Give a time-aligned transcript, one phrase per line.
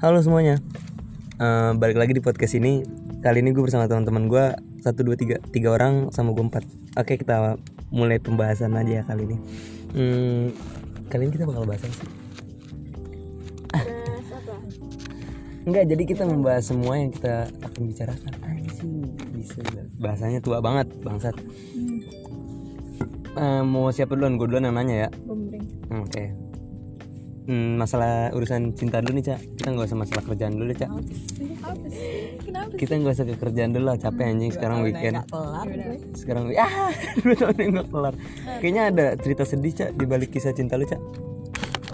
[0.00, 0.56] Halo semuanya,
[1.36, 2.80] Eh, balik lagi di podcast ini.
[3.20, 4.44] Kali ini gue bersama teman-teman gue
[4.80, 6.64] satu dua tiga tiga orang sama gue empat.
[6.96, 7.60] Oke kita
[7.92, 9.36] mulai pembahasan aja ya kali ini.
[9.92, 10.44] Hmm,
[11.12, 12.08] kali ini kita bakal bahas apa sih?
[13.72, 14.54] Bahas apa?
[15.68, 18.32] Enggak, jadi kita membahas semua yang kita akan bicarakan.
[18.40, 19.04] Anjing,
[19.36, 19.60] bisa
[20.00, 21.36] bahasanya tua banget, bangsat.
[23.36, 24.40] Eh, mau siapa duluan?
[24.40, 25.08] Gue duluan yang nanya ya.
[25.92, 26.39] Oke.
[27.48, 29.40] Hmm, masalah urusan cinta dulu nih, Cak.
[29.56, 30.90] Kita nggak usah masalah kerjaan dulu, Cak.
[32.44, 32.72] Kenapa?
[32.76, 35.24] Kita nggak usah ke kerjaan dulu lah, capek anjing sekarang weekend.
[36.14, 36.92] Sekarang ah,
[37.24, 38.14] dua tahun yang nggak kelar.
[38.60, 41.00] Kayaknya ada cerita sedih, Cak, di balik kisah cinta lu, Cak.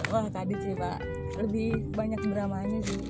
[0.06, 1.02] Wah kadit sih pak
[1.42, 3.00] Lebih banyak dramanya sih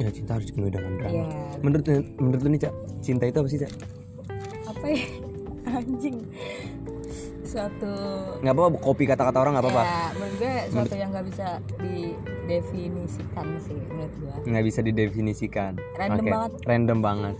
[0.00, 1.12] Ya, cinta harus dipenuhi dengan drama.
[1.12, 1.24] Iya
[1.60, 1.84] Menurut
[2.16, 3.72] menurut lu nih, Cak, cinta itu apa sih, Cak?
[4.72, 5.04] Apa ya
[5.78, 6.16] Anjing
[7.52, 7.94] Suatu
[8.40, 9.82] Nggak apa-apa, kopi kata-kata orang nggak apa-apa.
[9.84, 11.46] Ya menurut gue Suatu yang gak bisa
[11.84, 15.72] didefinisikan sih Menurut gue Nggak bisa didefinisikan.
[16.00, 16.50] Random Oke, banget.
[16.64, 17.34] Random banget.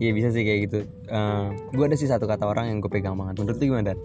[0.00, 0.78] Iya bisa sih kayak gitu.
[1.10, 3.42] Eh, gue ada sih satu kata orang yang gue pegang banget.
[3.42, 3.98] Menurut lu gimana, Dan?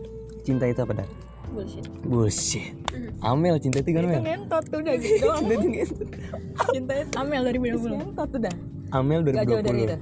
[0.44, 1.10] Cinta itu apa, Dan?
[1.56, 2.76] Bullshit Bullshit.
[3.24, 4.22] Amel, cinta itu gimana, Mel?
[4.28, 6.04] Ngentot udah gitu Cinta itu gitu.
[6.74, 8.56] Cinta itu Amel dari Ngentot udah
[8.92, 9.88] Amel Gak jauh dari 2020.
[9.88, 9.98] itu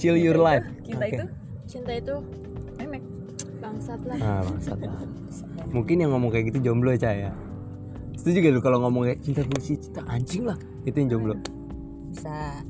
[0.00, 0.64] Chill your life.
[0.82, 1.24] Cinta itu
[1.68, 2.14] Cinta itu
[3.72, 5.00] Bangsat lah Ah, bangsat lah.
[5.72, 7.32] Mungkin yang ngomong kayak gitu jomblo ya, Cak, ya.
[8.20, 10.60] Setuju gak lu kalau ngomong kayak cinta bullshit, cinta anjing lah.
[10.84, 11.34] Itu yang jomblo.
[12.12, 12.60] Bisa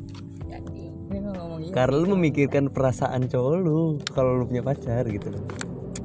[0.47, 5.29] Jadi ngomong gitu Karena lu memikirkan perasaan cowok lu kalau lu punya pacar gitu.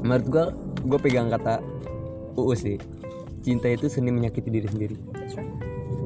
[0.01, 0.45] Menurut gua
[0.81, 1.61] gua pegang kata
[2.33, 2.77] UU sih.
[3.45, 4.97] Cinta itu seni menyakiti diri sendiri.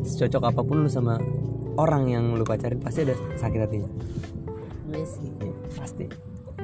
[0.04, 1.18] Secocok apa pun lu sama
[1.80, 3.90] orang yang lu pacarin pasti ada sakit hatinya.
[4.92, 6.06] Sih Iya, pasti.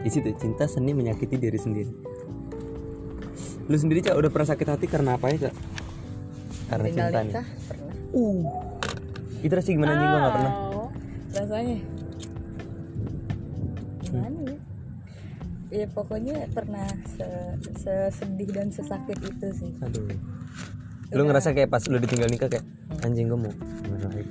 [0.04, 2.17] Di situ cinta seni menyakiti diri sendiri.
[3.68, 5.56] Lu sendiri cak udah pernah sakit hati karena apa ya cak?
[6.68, 7.34] Karena Tinggal cinta nih.
[7.68, 8.40] Pernah Uh.
[9.44, 10.54] Itu rasanya gimana anjing gua gak pernah.
[11.38, 11.78] rasanya
[14.08, 14.58] gimana ya
[15.68, 17.28] ya pokoknya pernah se
[17.84, 20.08] sesedih dan sesakit itu sih Aduh.
[21.12, 22.66] Lu ngerasa kayak pas lu ditinggal nikah kayak
[23.04, 23.54] anjing gua mau
[24.08, 24.28] kayak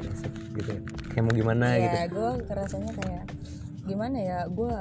[0.56, 0.80] gitu ya.
[1.12, 1.94] Kayak mau gimana gitu.
[1.94, 3.24] ya gue rasanya kayak
[3.86, 4.74] gimana ya gue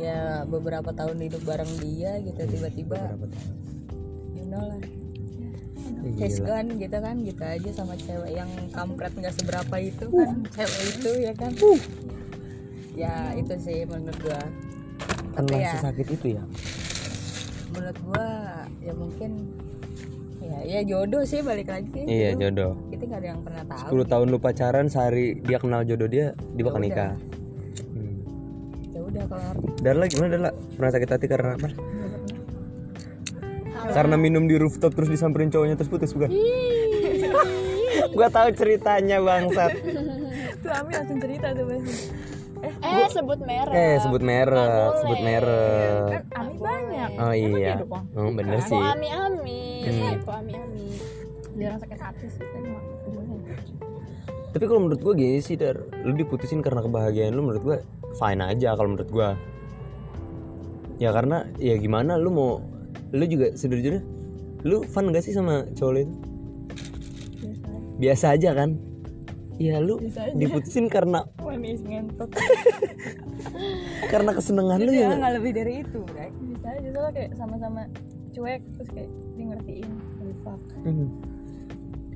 [0.00, 3.54] ya beberapa tahun hidup bareng dia gitu tiba-tiba Berapa tahun?
[4.32, 4.80] you know lah
[6.16, 6.64] He's gila.
[6.64, 11.10] gone gitu kan gitu aja sama cewek yang kampret nggak seberapa itu kan cewek itu
[11.20, 11.52] ya kan
[12.92, 14.40] ya itu sih menurut gua
[15.30, 16.42] tapi ya sesakit itu ya?
[17.70, 18.28] menurut gua
[18.80, 19.30] ya mungkin
[20.40, 22.72] ya ya jodoh sih balik lagi Iya jodoh.
[22.88, 26.32] kita nggak ada yang pernah tahu 10 tahun lu pacaran sehari dia kenal jodoh dia
[26.50, 27.12] dia bakal Ya nikah.
[29.20, 30.50] Udah kelar Darla gimana Darla?
[30.80, 31.68] Pernah sakit hati karena apa?
[33.90, 36.32] Karena minum di rooftop terus disamperin cowoknya terus putus bukan?
[38.16, 39.72] gua tahu ceritanya bangsat.
[40.64, 41.92] tuh Ami langsung cerita tuh pasti
[42.60, 43.72] eh Eh sebut merek.
[43.72, 46.04] Eh sebut merek, sebut merek.
[46.12, 47.74] kan Ami banyak Oh iya.
[48.16, 48.76] Oh, bener sih.
[48.76, 49.64] Ami ami.
[49.88, 50.20] Hmm.
[50.28, 50.88] Ami ami.
[51.56, 52.44] dia orang sakit hati sih
[54.50, 57.76] Tapi kalau menurut gua gini sih Dar, lu diputusin karena kebahagiaan lu menurut gua
[58.18, 59.28] fine aja kalau menurut gua.
[60.98, 62.50] Ya karena ya gimana lu mau
[63.10, 64.02] lu juga sejujurnya
[64.60, 66.14] lu fun gak sih sama cowok itu?
[67.96, 68.76] Biasa aja kan?
[69.60, 70.00] Ya lu
[70.36, 71.24] diputusin karena
[74.12, 75.12] karena kesenangan lu ya.
[75.16, 76.32] nggak lebih dari itu Bray.
[76.48, 77.80] bisa aja soalnya kayak sama-sama
[78.32, 79.88] cuek terus kayak dia ngertiin
[80.80, 81.12] Hmm.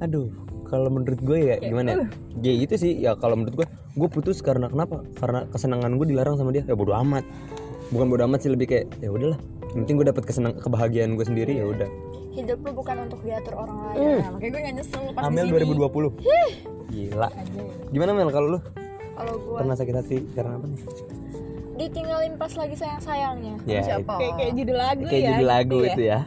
[0.01, 0.33] Aduh,
[0.75, 1.97] kalau menurut gue ya gimana ya?
[2.43, 5.07] Ya itu sih ya kalau menurut gue, gue putus karena kenapa?
[5.15, 6.67] Karena kesenangan gue dilarang sama dia.
[6.67, 7.23] Ya bodo amat.
[7.95, 9.39] Bukan bodo amat sih lebih kayak ya udahlah.
[9.71, 11.87] Yang penting gue dapat kesenang kebahagiaan gue sendiri ya udah.
[12.35, 13.95] Hidup lu bukan untuk diatur orang lain.
[13.95, 14.19] Hmm.
[14.19, 16.91] nah, makanya gue nggak nyesel pas Amel di sini 2020.
[16.91, 17.29] Gila.
[17.31, 17.75] aja ya.
[17.95, 18.61] Gimana Mel kalau lu
[19.15, 20.81] Kalau gua pernah sakit hati karena apa nih?
[21.75, 23.55] ditinggalin pas lagi sayang sayangnya.
[23.67, 26.19] Ya, siapa kayak kayak judul lagu kayak ya judul lagu gitu itu ya.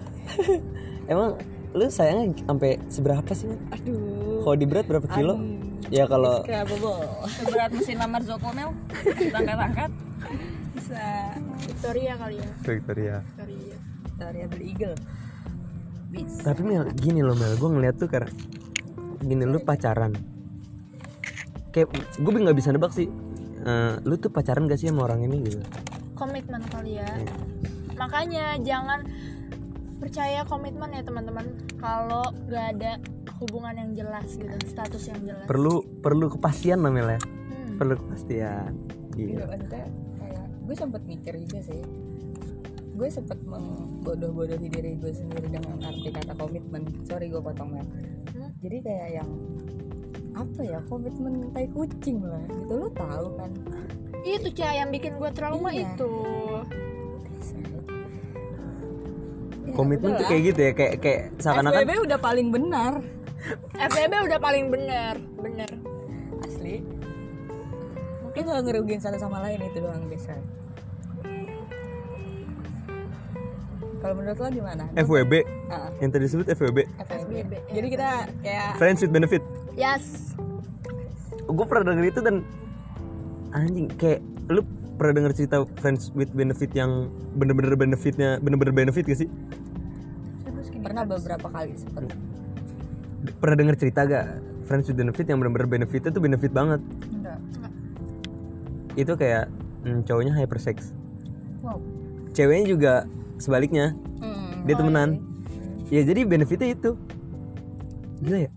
[1.11, 1.29] Emang
[1.71, 3.47] lu sayangnya sampai seberapa sih?
[3.71, 4.16] Aduh
[4.47, 5.43] Kalau di berat berapa kilo?
[5.91, 6.39] Ya kalau
[7.35, 9.91] seberat mesin lamar Zoko Mel kita angkat-angkat
[10.71, 11.03] bisa
[11.67, 12.49] Victoria kali ya.
[12.63, 13.15] Victoria.
[13.27, 13.75] Victoria.
[14.15, 14.95] dari Abel Eagle
[16.15, 18.31] bisa Tapi Mel, gini loh Mel, gue ngeliat tuh karena
[19.19, 20.15] gini lu pacaran.
[21.75, 23.11] Kayak gue nggak bisa nebak sih.
[23.67, 25.59] Eh, lu tuh pacaran gak sih sama orang ini gitu?
[26.15, 27.11] Komitmen kali ya.
[27.99, 29.03] Makanya jangan
[29.97, 31.45] percaya komitmen ya teman-teman.
[31.77, 32.91] Kalau gak ada
[33.37, 35.45] hubungan yang jelas gitu, status yang jelas.
[35.45, 37.19] Perlu perlu kepastian lah Mel ya.
[37.19, 37.77] Hmm.
[37.77, 38.71] Perlu kepastian.
[39.17, 39.89] Iya, kayak
[40.67, 41.81] gue sempet mikir juga sih
[42.97, 47.85] gue sempet membodoh-bodohi diri gue sendiri dengan arti kata komitmen sorry gue potong Mel
[48.27, 48.51] Hmm?
[48.59, 49.29] jadi kayak yang
[50.33, 53.49] apa ya komitmen tai kucing lah gitu lo tahu kan
[54.21, 55.87] itu cah yang bikin gue trauma Iya.
[55.87, 56.11] itu
[57.57, 57.76] Ya,
[59.73, 62.93] komitmen tuh kayak gitu ya kayak kayak seakan-akan FWB udah paling benar.
[63.77, 65.69] FBB udah paling bener bener
[66.43, 66.83] asli.
[68.23, 70.35] Mungkin gak ngerugiin satu sama lain itu doang biasa.
[73.97, 74.83] Kalau menurut lo gimana?
[74.93, 75.33] FWB
[75.67, 77.53] Ah, yang tadi disebut FWB FWB.
[77.73, 78.07] Jadi kita
[78.39, 79.43] kayak friends with benefit.
[79.73, 80.31] Yes.
[81.47, 82.45] Gue pernah denger itu dan
[83.51, 84.61] anjing kayak lu
[84.97, 89.29] pernah denger cerita friends with benefit yang bener-bener benefitnya bener-bener benefit gak sih?
[90.81, 92.15] Pernah beberapa kali seperti
[93.37, 94.25] pernah denger cerita gak
[94.65, 96.81] friends with benefit yang bener-bener benefitnya tuh benefit banget?
[97.13, 97.39] Enggak.
[98.97, 99.45] Itu kayak
[99.85, 100.91] hmm, cowoknya hypersex.
[101.61, 101.79] Wow.
[102.33, 102.93] Ceweknya juga
[103.37, 103.93] sebaliknya.
[104.21, 105.21] Hmm, dia temenan.
[105.87, 106.99] ya jadi benefitnya itu.
[108.19, 108.51] Gila ya?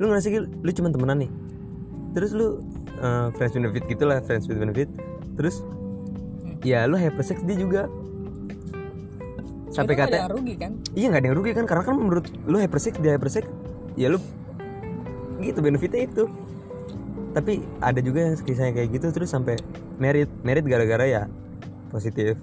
[0.00, 1.30] Lu ngerasa gila, lu cuma temenan nih?
[2.16, 2.64] Terus lu
[3.02, 4.88] uh, friends with benefit gitu lah friends with benefit
[5.38, 5.64] terus
[6.62, 7.90] ya lu hypersex dia juga
[9.72, 13.00] sampai kata rugi kan iya nggak ada yang rugi kan karena kan menurut lu hypersex
[13.00, 13.48] dia hypersex
[13.96, 14.20] ya lu
[15.42, 16.24] gitu benefitnya itu
[17.32, 19.56] tapi ada juga yang kisahnya kayak gitu terus sampai
[19.96, 21.22] merit merit gara-gara ya
[21.88, 22.36] positif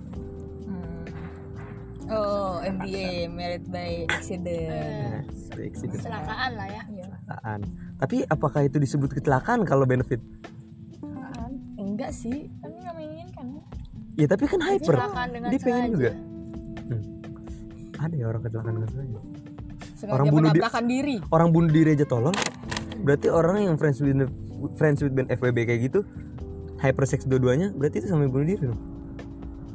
[2.09, 5.93] oh MBA married by accident accident.
[5.93, 7.07] kecelakaan lah ya Iya.
[7.13, 7.59] kecelakaan.
[7.99, 10.17] Tapi apakah itu disebut kecelakaan kalau benefit?
[11.99, 13.45] Enggak sih tapi nggak menginginkan
[14.15, 14.95] Ya tapi kan hyper.
[14.99, 15.07] Dia
[15.39, 15.87] pengen sengaja.
[15.87, 16.11] juga.
[16.91, 17.01] Hmm.
[17.95, 19.19] Ada ya orang kecelakaan dengan sengaja.
[19.95, 22.35] sengaja Orang bunuh di- diri Orang bunuh diri aja tolong.
[22.99, 24.19] Berarti orang yang friends with
[24.75, 26.03] friends with ben FWB kayak gitu
[26.79, 28.79] hypersex dua-duanya berarti itu sama bunuh diri dong.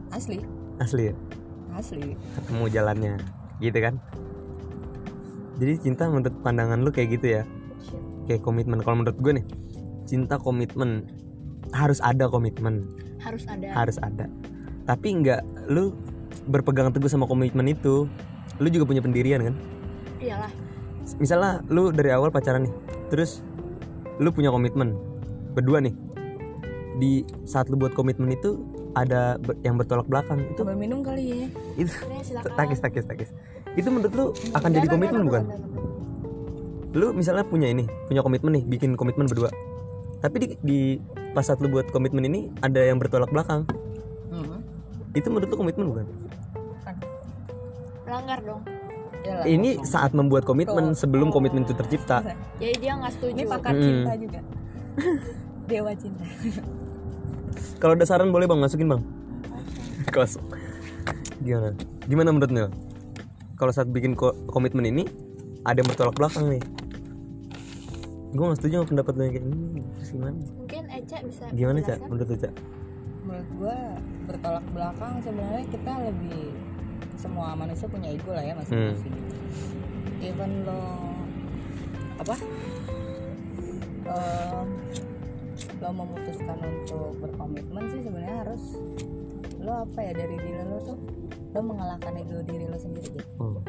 [0.08, 0.44] asli
[0.76, 1.14] Asli ya.
[1.72, 3.12] asli Ketemu jalannya.
[3.60, 3.96] Gitu kan?
[5.56, 7.42] Jadi cinta menurut pandangan lu kayak gitu ya.
[8.24, 8.80] Kayak komitmen.
[8.82, 9.46] Kalau menurut gue nih,
[10.04, 11.08] cinta komitmen
[11.74, 12.86] harus ada komitmen.
[13.18, 13.68] harus ada.
[13.74, 14.30] Harus ada.
[14.86, 15.40] Tapi nggak
[15.72, 15.96] lu
[16.46, 18.06] berpegang teguh sama komitmen itu
[18.62, 19.54] lu juga punya pendirian kan?
[20.22, 20.52] Iyalah.
[21.18, 22.74] Misalnya lu dari awal pacaran nih
[23.10, 23.42] terus
[24.22, 24.94] lu punya komitmen
[25.56, 25.96] berdua nih
[27.02, 28.62] di saat lu buat komitmen itu
[28.94, 29.34] ada
[29.66, 31.48] yang bertolak belakang itu coba minum kali ya.
[31.74, 31.90] Itu
[32.28, 32.54] silakan.
[32.54, 33.30] takis takis takis.
[33.74, 35.44] Itu menurut lu akan jadi komitmen bukan?
[36.94, 39.50] lu misalnya punya ini punya komitmen nih bikin komitmen berdua
[40.24, 40.80] tapi di, di
[41.36, 43.68] pas saat lu buat komitmen ini ada yang bertolak belakang.
[44.32, 44.64] Hmm.
[45.12, 46.06] itu menurut lu komitmen bukan?
[48.02, 48.62] Melanggar dong.
[49.24, 49.84] Yalah, ini kosong.
[49.86, 52.24] saat membuat komitmen sebelum komitmen itu tercipta.
[52.56, 53.32] Jadi dia nggak setuju.
[53.36, 53.84] Ini pakar Hmm.
[53.84, 54.40] cinta juga.
[55.70, 56.24] Dewa cinta.
[57.80, 58.58] Kalau ada saran boleh bang.
[58.58, 59.02] Masukin bang.
[60.16, 60.44] Kosong
[61.44, 61.70] gimana?
[62.08, 62.68] Gimana menurut Nil
[63.54, 65.04] kalau saat bikin ko- komitmen ini
[65.62, 66.62] ada yang bertolak belakang nih
[68.34, 70.38] gue gak setuju sama pendapat lo yang kayak ini terus gimana?
[70.58, 72.08] Mungkin Eca bisa gimana cak menjelaskan?
[72.10, 72.54] menurut lu cak
[73.24, 73.78] menurut gua
[74.28, 76.42] bertolak belakang sebenarnya kita lebih
[77.16, 79.14] semua manusia punya ego lah ya masing-masing.
[80.20, 80.82] Even lo
[82.20, 82.36] apa?
[84.04, 84.68] Em,
[85.80, 88.76] lo memutuskan untuk berkomitmen sih sebenarnya harus
[89.64, 90.98] lo apa ya dari diri lo tuh
[91.56, 93.32] lo mengalahkan ego diri lo sendiri gitu.
[93.40, 93.62] Oh.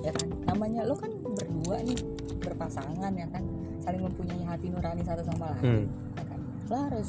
[0.00, 0.32] ya kan?
[0.48, 1.98] Namanya lo kan berdua nih
[2.40, 3.44] berpasangan ya kan
[3.82, 5.62] saling mempunyai hati nurani satu sama lain.
[5.62, 5.84] Hmm.
[6.14, 6.40] ya kan?
[6.70, 7.08] lo harus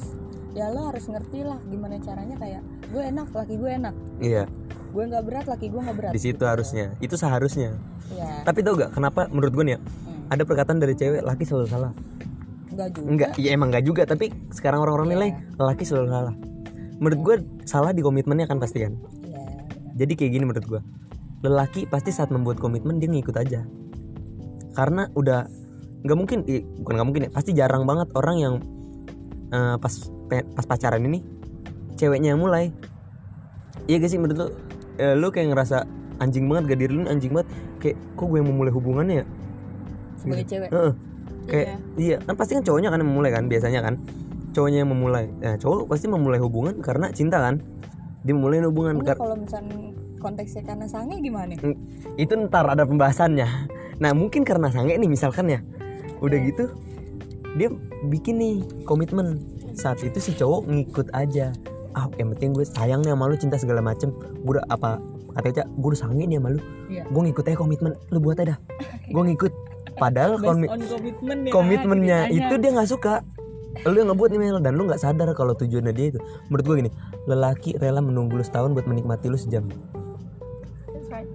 [0.54, 3.96] ya lo harus ngerti lah gimana caranya kayak gue enak laki gue enak.
[4.20, 4.44] Iya.
[4.94, 6.12] Gue nggak berat laki gue nggak berat.
[6.14, 7.78] Di situ harusnya itu seharusnya.
[8.14, 10.34] Ya tapi tau gak kenapa menurut gue nih ya Hmm.
[10.34, 11.92] ada perkataan dari cewek laki selalu salah.
[12.74, 13.08] Nggak juga.
[13.10, 16.34] Enggak ya emang enggak juga tapi sekarang orang-orang nilai laki selalu salah.
[16.98, 18.94] Menurut gue salah di komitmennya kan pasti kan?
[19.26, 19.46] Ya
[19.94, 20.82] jadi kayak gini menurut gue
[21.44, 23.68] lelaki pasti saat membuat komitmen dia ngikut aja.
[24.74, 25.46] Karena udah
[26.04, 28.54] nggak mungkin eh, bukan nggak mungkin ya pasti jarang banget orang yang
[29.50, 29.94] eh, pas
[30.28, 31.24] pe- pas pacaran ini
[31.96, 32.74] ceweknya yang mulai.
[33.88, 34.48] Iya gak sih menurut lu
[34.94, 35.90] Eh, lu kayak ngerasa
[36.22, 37.50] anjing banget gak diri lu anjing banget
[37.82, 39.26] kayak kok gue yang memulai hubungannya ya?
[40.22, 40.70] Sebagai cewek?
[40.70, 40.94] Heeh.
[41.44, 41.68] kayak
[42.00, 42.18] iya.
[42.24, 43.98] kan pasti kan cowoknya kan yang memulai kan biasanya kan.
[44.54, 45.34] Cowoknya yang memulai.
[45.42, 47.58] Nah cowok pasti memulai hubungan karena cinta kan.
[48.22, 49.92] Dia memulai hubungan kar- kalau misalnya
[50.22, 51.58] konteksnya karena sange gimana?
[52.16, 53.48] Itu ntar ada pembahasannya.
[54.00, 55.60] Nah mungkin karena sange nih misalkan ya
[56.24, 56.66] udah gitu
[57.54, 57.70] dia
[58.10, 59.38] bikin nih komitmen.
[59.74, 61.54] Saat itu si cowok ngikut aja.
[61.94, 64.10] Ah yang penting gue sayang nih sama lu cinta segala macem.
[64.42, 64.98] Gue udah apa
[65.34, 66.60] katanya gue udah sange nih sama lu.
[66.90, 67.04] Iya.
[67.10, 68.58] gue ngikut aja komitmen lu buat aja dah.
[69.10, 69.54] Gue ngikut.
[69.94, 73.22] Padahal komi- komitmen ya komitmennya itu dia nggak suka.
[73.86, 76.20] Lu yang ngebuat nih Mel dan lu nggak sadar kalau tujuannya dia itu.
[76.50, 76.92] Menurut gue gini
[77.30, 79.70] lelaki rela menunggu lu setahun buat menikmati lu sejam.
[80.90, 81.30] That's right.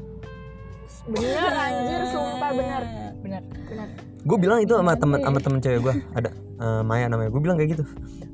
[1.08, 2.82] bener anjir sumpah bener
[3.22, 3.42] benar.
[3.70, 7.30] Benar gue bilang itu sama temen sama temen cewek gue ada eh, Maya namanya.
[7.30, 7.84] Gue bilang kayak gitu.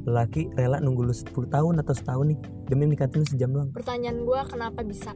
[0.05, 2.39] Laki rela nunggu lu 10 tahun atau setahun nih
[2.69, 3.69] demi nikatin lu sejam doang.
[3.73, 5.13] Pertanyaan gue kenapa bisa?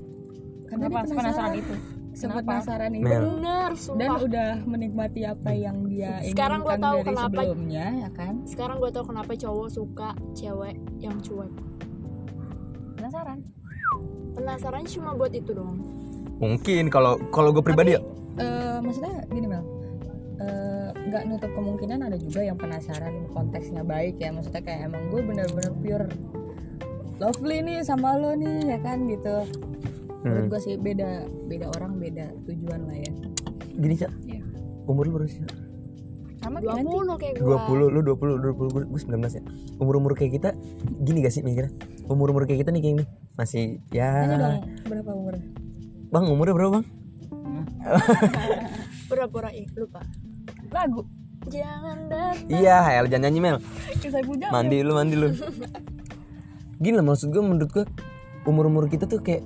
[0.69, 1.05] Karena Kenapa?
[1.05, 1.53] dia penasaran.
[1.57, 1.75] itu?
[2.13, 2.49] Sempat Kenapa?
[2.51, 3.05] penasaran itu.
[3.05, 3.23] Mel.
[3.25, 7.41] Bener dan sumpah udah menikmati apa yang dia Sekarang gua inginkan tahu dari kenapa.
[7.41, 8.35] sebelumnya ya kan?
[8.45, 11.53] Sekarang gue tau kenapa cowok suka cewek yang cuek.
[12.99, 13.39] Penasaran.
[14.35, 15.79] Penasaran cuma buat itu doang.
[16.39, 18.01] Mungkin kalau kalau gue pribadi ya.
[18.39, 19.78] Eh, maksudnya gini Mel
[21.09, 24.31] nggak nutup kemungkinan ada juga yang penasaran konteksnya baik ya.
[24.31, 26.07] Maksudnya kayak emang gue bener-bener pure
[27.19, 29.37] lovely nih sama lo nih ya kan gitu.
[30.23, 30.51] Menurut Hmm.
[30.51, 33.13] gue sih beda beda orang beda tujuan lah ya.
[33.75, 34.13] Gini cak.
[34.27, 34.43] Iya.
[34.89, 35.45] umur lu berapa sih
[36.41, 39.43] sama 20 kayak gue 20 lu 20 lu 20 gue 19 ya.
[39.77, 40.51] Umur umur kayak kita
[41.05, 41.69] gini gak sih mikirnya?
[42.09, 43.05] Umur umur kayak kita nih kayak ini
[43.37, 45.45] masih ya dong berapa umurnya?
[46.09, 46.85] Bang umurnya berapa bang?
[49.09, 50.01] Pura-pura ih lupa
[50.73, 51.03] lagu.
[51.49, 52.51] Jangan datang.
[52.51, 53.59] Iya Hel jangan nyanyi Mel.
[54.53, 55.29] Mandi lu mandi lu.
[56.83, 57.85] Gini lah maksud gue menurut gue
[58.47, 59.43] umur umur kita tuh kayak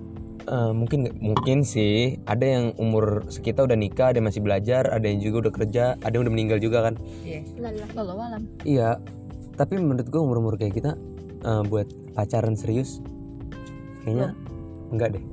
[0.46, 5.06] eh, mungkin mungkin sih ada yang umur sekitar udah nikah ada yang masih belajar ada
[5.08, 6.94] yang juga udah kerja ada yang udah meninggal juga kan?
[7.24, 7.40] Iya.
[7.96, 8.12] Lala.
[8.36, 9.00] alam iya
[9.56, 10.92] tapi menurut gue umur umur kayak kita
[11.46, 13.00] eh, buat pacaran serius
[14.04, 14.36] kayaknya
[14.92, 15.24] enggak deh.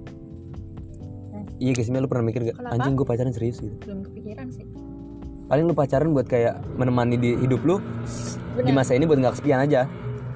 [1.59, 2.79] Iya guys Mel lu pernah mikir gak Kenapa?
[2.79, 3.75] anjing gue pacaran serius gitu.
[3.83, 4.63] Belum kepikiran sih
[5.49, 7.81] paling lu pacaran buat kayak menemani di hidup lu
[8.53, 8.77] di Bener.
[8.77, 9.89] masa ini buat nggak kesepian aja.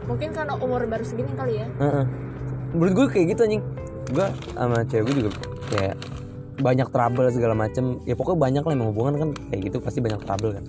[0.10, 1.67] Mungkin karena umur baru segini kali ya.
[1.79, 2.05] Heeh.
[2.74, 3.63] menurut gue kayak gitu anjing.
[4.10, 4.25] Gue
[4.58, 5.32] sama cewek gue juga
[5.70, 5.96] kayak
[6.60, 8.01] banyak trouble segala macem.
[8.10, 10.65] Ya pokoknya banyak lah emang hubungan kan kayak gitu pasti banyak trouble kan.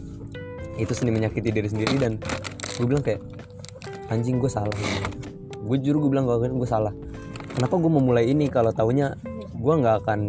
[0.77, 2.21] Itu seni menyakiti diri sendiri dan
[2.77, 3.25] gue bilang kayak
[4.13, 4.77] anjing gue salah.
[5.65, 6.93] Gue jujur gue bilang gue gue salah.
[7.57, 9.17] Kenapa gue memulai ini kalau taunya
[9.57, 10.21] gue nggak akan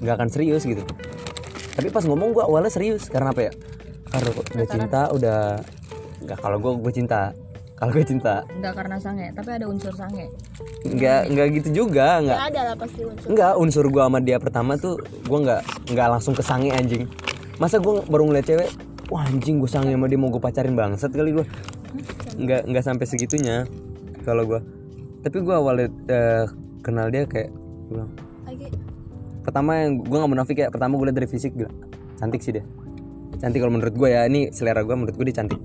[0.00, 0.80] nggak akan serius gitu
[1.76, 3.52] tapi pas ngomong gue awalnya serius karena apa ya?
[4.10, 5.38] Karena udah cinta udah
[6.26, 7.32] nggak kalau gue gue cinta.
[7.80, 8.44] Kalau gue cinta.
[8.60, 10.28] Nggak karena sange tapi ada unsur sange.
[10.84, 12.38] Nggak nggak gitu juga nggak.
[12.52, 13.28] Ada lah pasti unsur.
[13.32, 15.62] Enggak, unsur gua sama dia pertama tuh gua nggak
[15.96, 17.08] nggak langsung kesange anjing.
[17.56, 18.68] Masa gua baru ngeliat cewek,
[19.08, 21.48] wah anjing gua sange sama dia mau gua pacarin bangsat kali gua.
[22.36, 23.64] Nggak nggak sampai segitunya
[24.28, 24.60] kalau gua.
[25.24, 26.44] Tapi gua awalnya eh,
[26.84, 27.48] kenal dia kayak
[27.88, 28.12] bilang,
[29.50, 31.70] pertama yang gua nggak munafik ya, pertama gua liat dari fisik gila.
[32.16, 32.64] Cantik sih dia.
[33.36, 35.58] Cantik kalau menurut gua ya, ini selera gua menurut gua dia cantik.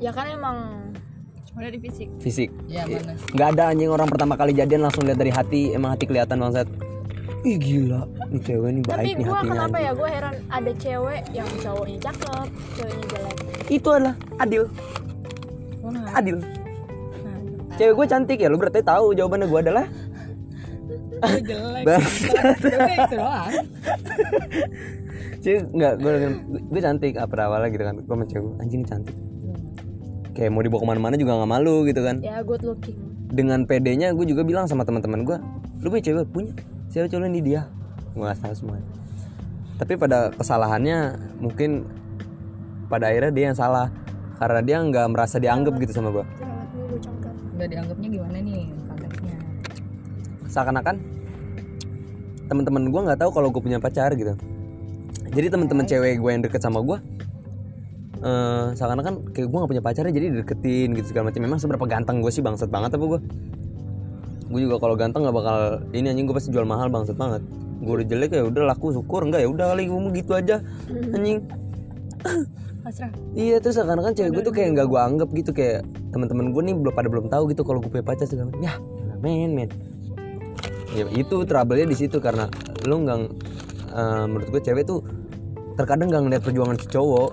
[0.00, 0.56] ya kan emang
[1.44, 2.48] cuma dari fisik Fisik.
[2.64, 6.08] ya mana Nggak ada anjing orang pertama kali jadian langsung lihat dari hati, emang hati
[6.08, 6.64] kelihatan bangsat.
[7.40, 9.52] Ih gila, ini cewek ini tapi baik nih gue hatinya.
[9.54, 9.84] kenapa anjing.
[9.84, 13.36] ya gue heran ada cewek yang cowoknya cakep ceweknya jelek
[13.68, 14.62] Itu adalah adil.
[15.80, 16.36] mana adil
[17.76, 19.84] cewek gue cantik ya lu berarti tahu jawabannya gue adalah
[21.20, 21.84] gue jelek.
[21.84, 23.52] Itu doang.
[25.76, 26.12] Nggak gue
[26.68, 29.16] gue cantik apa awalnya gitu kan gue gue, anjing cantik.
[30.36, 32.20] Kayak mau dibawa ke mana-mana juga nggak malu gitu kan.
[32.20, 32.96] Ya good looking.
[33.30, 35.36] Dengan pedenya gue juga bilang sama teman-teman gue
[35.80, 36.26] lu punya cewek?
[36.28, 36.52] Punya.
[36.92, 37.68] Cewek cewek ini dia.
[38.12, 38.78] Gue nggak tahu semua
[39.80, 41.88] tapi pada kesalahannya mungkin
[42.92, 43.88] pada akhirnya dia yang salah.
[44.36, 46.24] Karena dia nggak merasa dianggap gitu sama gue
[47.60, 48.64] nggak dianggapnya gimana nih
[50.50, 50.98] seakan-akan
[52.50, 54.34] teman-teman gue nggak tahu kalau gue punya pacar gitu.
[55.30, 56.98] Jadi teman-teman cewek gue yang deket sama gue
[58.20, 61.40] eh seakan-akan kayak gue nggak punya pacarnya jadi deketin gitu segala macam.
[61.46, 63.20] Memang seberapa ganteng gue sih bangsat banget apa gue
[64.50, 67.46] gue juga kalau ganteng nggak bakal ini anjing gue pasti jual mahal bangsat banget.
[67.80, 69.22] Gue udah jelek ya udah laku syukur.
[69.22, 70.58] Enggak ya udah kali gue mau gitu aja
[71.14, 71.46] anjing.
[72.82, 73.12] Pasrah.
[73.38, 76.74] Iya terus seakan-akan cewek gue tuh kayak nggak gue anggap gitu kayak teman-teman gue nih
[76.74, 78.66] belum pada belum tahu gitu kalau gue punya pacar segala macam.
[78.66, 78.74] Ya
[79.22, 79.70] men men.
[80.90, 82.50] Ya itu trouble-nya di situ karena
[82.82, 83.18] lu nggak
[83.94, 85.06] eh, menurut gue cewek tuh
[85.78, 87.30] terkadang nggak ngeliat perjuangan si cowok.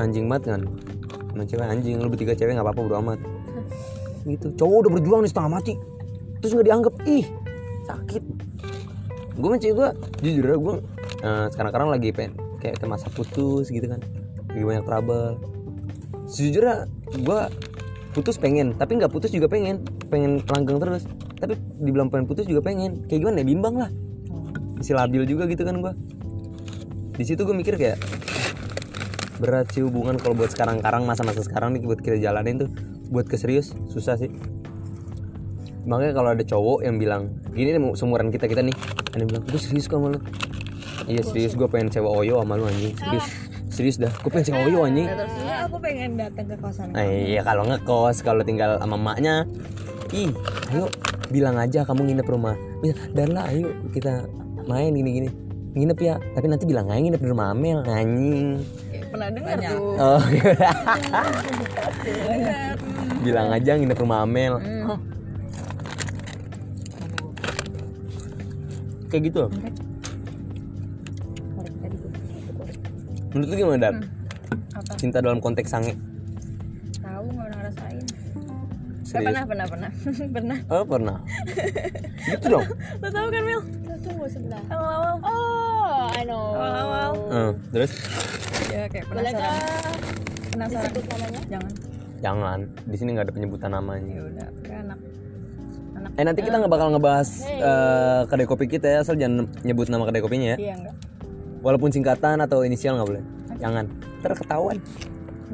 [0.00, 0.62] Anjing banget kan.
[1.36, 3.20] Emang cewek anjing lu bertiga cewek nggak apa-apa bro amat.
[4.24, 4.56] Gitu.
[4.56, 5.74] Cowok udah berjuang nih setengah mati
[6.40, 6.94] terus nggak dianggap.
[7.04, 7.26] Ih
[7.86, 8.22] sakit.
[9.36, 9.88] Gue sama cewek gue
[10.24, 10.76] jujur ya gue
[11.22, 14.00] eh, sekarang-sekarang lagi pengen kayak ke masa putus gitu kan.
[14.48, 15.36] Lagi banyak trouble.
[16.24, 16.88] Sejujurnya
[17.20, 17.40] gue
[18.16, 19.84] putus pengen tapi nggak putus juga pengen.
[20.08, 21.04] Pengen langgeng terus
[21.42, 23.02] tapi dibilang pengen putus juga pengen.
[23.10, 23.46] Kayak gimana ya?
[23.50, 23.90] Bimbang lah.
[24.78, 25.94] Masih labil juga gitu kan gue
[27.12, 28.00] di situ gue mikir kayak
[29.36, 32.70] berat sih hubungan kalau buat sekarang-karang masa-masa sekarang nih buat kita jalanin tuh.
[33.12, 34.32] Buat keserius susah sih.
[35.84, 38.72] Makanya kalau ada cowok yang bilang gini nih mau seumuran kita kita nih.
[39.12, 40.20] Ada bilang gue serius kok sama lu.
[41.04, 42.94] Iya serius gue pengen cewek oyo sama lu anjing.
[42.96, 43.26] Serius.
[43.68, 44.12] Serius dah.
[44.24, 45.06] Gue pengen cewek oyo anjing.
[45.12, 49.44] terusnya aku pengen datang ke kosan Eh, iya kalau ngekos kalau tinggal sama emaknya.
[50.16, 50.32] Ih
[50.72, 50.88] ayo
[51.32, 52.54] bilang aja kamu nginep rumah.
[52.84, 54.28] Bisa dan lah ayo kita
[54.68, 55.28] main gini gini.
[55.72, 58.60] Nginep ya tapi nanti bilang aja nginep di rumah Amel anjing.
[58.92, 59.96] Kayak pernah dengar tuh.
[59.96, 60.22] Oh
[63.24, 64.60] bilang aja nginep rumah Amel.
[64.60, 65.00] Hmm.
[69.12, 69.44] kayak gitu
[73.36, 73.94] menurut lu gimana Dar?
[74.72, 74.92] apa?
[74.96, 75.92] Cinta dalam konteks sange
[79.12, 79.28] Serius?
[79.28, 79.90] pernah pernah pernah.
[80.36, 80.58] Pernah.
[80.72, 81.16] Oh pernah.
[82.24, 82.66] Gitu dong.
[83.02, 83.60] Lo tahu kan Mil?
[84.02, 86.44] Tunggu sebentar awal-awal oh I know.
[86.56, 87.12] Awal-awal.
[87.28, 87.92] Eh, terus?
[88.72, 89.36] Ya kayak boleh penasaran.
[89.36, 89.60] kah
[90.50, 90.90] penasaran.
[90.90, 91.40] disebut namanya?
[91.52, 91.72] Jangan.
[92.22, 92.58] Jangan.
[92.88, 94.10] Di sini nggak ada penyebutan namanya.
[94.10, 94.98] Ya udah kayak anak
[95.92, 97.60] anak eh nanti kita nggak bakal ngebahas Hey.
[97.60, 100.58] eh, kedai kopi kita ya asal jangan nyebut nama kedai kopinya ya.
[100.58, 100.96] Iya enggak
[101.62, 103.24] walaupun singkatan atau inisial nggak boleh.
[103.62, 103.86] Jangan.
[104.18, 104.78] Ntar ketahuan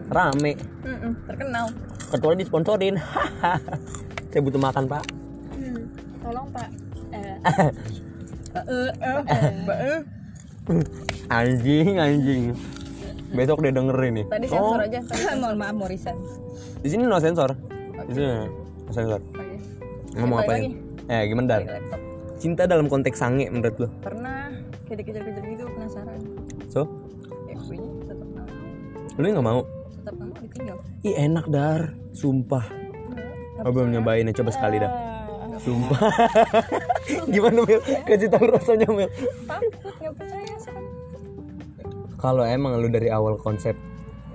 [0.09, 0.53] rame.
[0.85, 1.67] Mm-mm, terkenal.
[2.09, 2.95] Kecuali disponsorin.
[4.31, 5.05] Saya butuh makan pak.
[5.57, 5.83] Hmm,
[6.25, 6.69] tolong pak.
[8.49, 10.01] Eh, eh eh eh
[11.29, 12.43] anjing anjing.
[13.37, 14.27] Besok dia dengerin nih.
[14.27, 14.99] Tadi oh, sensor aja.
[15.05, 16.17] Tadi mohon maaf resign
[16.83, 17.51] di sini no sensor.
[18.07, 19.21] Di sini no sensor.
[19.21, 19.57] Oke.
[20.19, 20.71] Ngomong apa ya?
[21.09, 21.63] eh gimana dar?
[22.39, 24.47] Cinta dalam konteks sange menurut lo pernah
[24.87, 26.21] kayak dikejar-kejar gitu penasaran.
[26.71, 26.87] So?
[27.51, 27.77] Ya gue
[28.07, 29.19] tetap mau.
[29.19, 29.61] Lu nggak mau
[30.13, 31.93] tetap ih enak dar.
[32.17, 32.65] Sumpah.
[33.63, 34.91] Oh, belum nyobain ya coba sekali dah.
[34.91, 35.99] ah, sumpah.
[37.33, 39.11] Gimana Mel kasih tahu rasanya Mel
[39.47, 40.99] takut nggak percaya sekarang
[42.19, 43.79] kalau emang lu dari awal konsep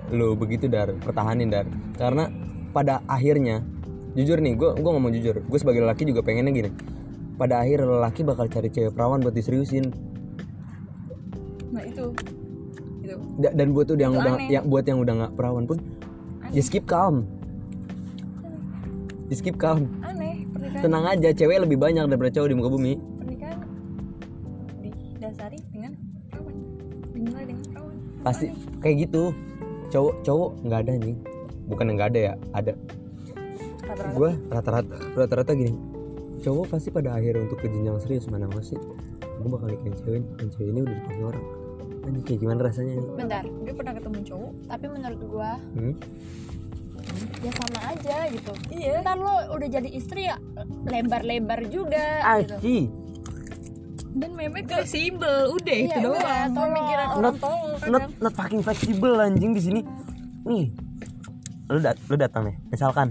[0.08, 1.68] lu begitu dar pertahanin dar.
[1.96, 2.28] Karena
[2.72, 3.60] pada akhirnya
[4.16, 6.70] jujur nih gue gue ngomong jujur gue sebagai lelaki juga pengennya gini.
[7.36, 9.92] Pada akhir lelaki bakal cari cewek perawan buat diseriusin.
[11.72, 12.08] Nah itu
[13.38, 14.48] dan buat tuh yang Itu udah aneh.
[14.50, 15.78] yang buat yang udah nggak perawan pun
[16.54, 17.26] just keep calm.
[19.26, 19.90] Just keep calm.
[20.04, 20.82] Aneh pernikahan.
[20.84, 22.92] Tenang aja cewek lebih banyak daripada cowok di muka bumi.
[23.18, 23.58] Pernikahan
[24.84, 25.92] didasari dengan
[26.30, 26.56] kawan
[27.10, 28.46] dimulai dengan kawan pasti
[28.78, 29.34] kayak gitu.
[29.90, 31.16] Cowok cowok nggak ada nih
[31.66, 32.72] bukan yang nggak ada ya ada.
[34.14, 35.74] Gue rata-rata rata-rata gini.
[36.44, 38.78] Cowok pasti pada akhirnya untuk ke jenjang serius mana mau sih.
[39.42, 41.44] Gue bakal nikahin cewek dan cewek ini udah dipakai orang
[42.04, 45.94] Anjing kayak gimana rasanya nih bentar gue pernah ketemu cowok tapi menurut gua hmm?
[47.44, 48.52] ya sama aja gitu.
[48.72, 49.04] Iya.
[49.04, 50.40] Ntar lo udah jadi istri ya
[50.88, 52.56] lebar-lebar juga gitu.
[52.56, 52.78] Aci
[54.14, 56.14] dan memek fleksibel udah itu Iya, doang.
[56.22, 56.70] udah, tolong.
[56.70, 57.90] pemikiran orang not, tolong.
[57.90, 59.80] not, not fucking fleksibel anjing di sini.
[60.46, 60.70] Nih.
[61.66, 63.10] Lu dat lu datang nih misalkan.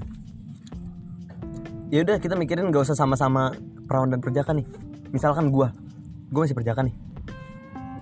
[1.92, 3.54] Ya udah kita mikirin gak usah sama-sama
[3.86, 4.66] perawan dan perjaka nih.
[5.12, 5.76] Misalkan gua.
[6.34, 6.96] Gua masih perjaka nih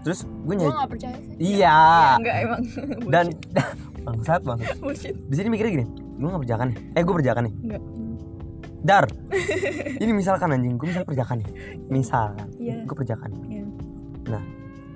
[0.02, 1.36] terus gue nyari nggak percaya sih.
[1.38, 1.78] Iya.
[2.18, 2.62] Enggak emang.
[3.14, 3.26] Dan
[4.06, 5.16] bangsat bangsat bullshit.
[5.30, 6.78] Di sini mikirnya gini gue nggak perjaka nih.
[6.94, 7.54] Eh gue perjaka nih.
[7.62, 7.84] Enggak.
[8.82, 9.06] Dar
[10.04, 11.48] ini misalkan anjing gue misal perjaka nih.
[11.88, 12.82] Misal Iya.
[12.82, 13.66] gue perjaka nih Iya.
[14.28, 14.44] nah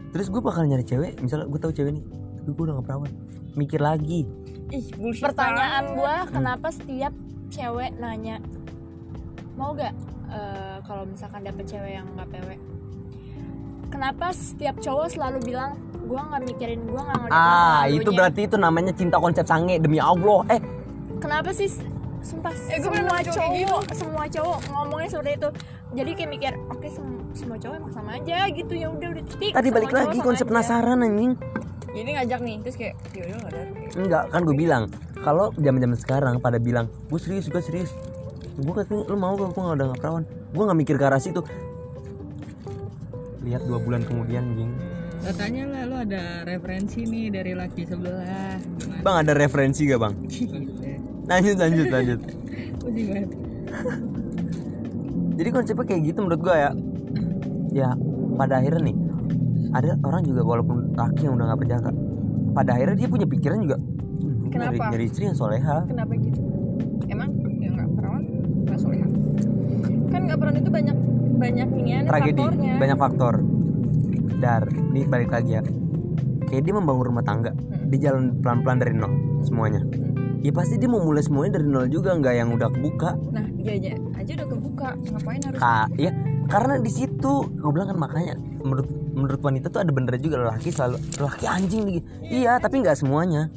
[0.10, 2.04] terus gue bakal nyari cewek misalnya gue tahu cewek nih
[2.40, 3.12] tapi gue udah gak perawan.
[3.54, 4.26] Mikir lagi.
[4.68, 5.98] Ih bullshit pertanyaan banget.
[5.98, 7.14] gua kenapa setiap
[7.48, 8.42] cewek nanya?
[9.54, 9.94] Mau gak
[10.28, 12.50] eh, kalau misalkan dapet cewek yang nggak PW
[13.96, 17.48] kenapa setiap cowok selalu bilang gua nggak mikirin gua nggak ngerti ah
[17.82, 20.44] lalunya." itu berarti itu namanya cinta konsep sange demi allah.
[20.52, 20.60] Eh
[21.24, 21.72] kenapa sih?
[22.20, 25.50] Sumpah Eh, pernah semua cowok cowok semua cowok ngomongnya seperti itu.
[25.96, 28.74] Jadi kayak mikir oke sem- semua cowok emang sama aja gitu.
[28.74, 30.52] Ya udah udah speak tadi balik lagi konsep aja.
[30.52, 31.34] penasaran anjing.
[31.96, 33.62] Jadi ngajak nih terus kayak yaudah nggak ada.
[33.96, 34.84] Enggak kan gue bilang
[35.22, 37.94] kalau zaman zaman sekarang pada bilang gue serius gue serius.
[38.58, 39.52] Gue katanya lu mau gak?
[39.52, 40.24] Gue gak udah gak perawan.
[40.50, 41.46] Gue gak mikir ke arah situ
[43.46, 44.74] lihat dua bulan kemudian anjing
[45.22, 48.62] katanya lah lo ada referensi nih dari laki sebelah.
[48.78, 50.14] Gimana bang ada referensi gak bang?
[51.26, 52.20] Lanjut lanjut lanjut.
[52.86, 53.30] Banget
[55.36, 56.72] jadi konsepnya kayak gitu menurut gua ya.
[57.76, 57.90] Ya
[58.36, 58.96] pada akhirnya nih
[59.76, 61.90] ada orang juga walaupun laki yang udah nggak perjaka
[62.56, 64.84] pada akhirnya dia punya pikiran juga "Hmm, nyari, Kenapa?
[64.96, 65.84] nyari istri yang soleha.
[65.84, 66.40] Kenapa gitu?
[67.12, 67.30] Emang
[67.60, 68.24] yang nggak perawan
[68.64, 69.08] nggak soleha?
[70.08, 70.98] Kan nggak perawan itu banyak
[71.36, 72.74] banyak ini tragedi faktornya.
[72.80, 73.34] banyak faktor.
[74.40, 75.64] Dar nih balik lagi ya.
[76.46, 77.52] Kayak dia membangun rumah tangga
[77.90, 79.14] dia jalan pelan pelan dari nol
[79.46, 79.82] semuanya.
[80.46, 83.18] Ya pasti dia mau mulai semuanya dari nol juga nggak yang udah kebuka.
[83.34, 86.12] Nah iya aja aja udah kebuka ngapain harus Ka ya
[86.46, 88.86] karena di situ gue bilang kan makanya menurut
[89.18, 93.50] menurut wanita tuh ada bener juga lelaki selalu lelaki anjing nih iya tapi nggak semuanya.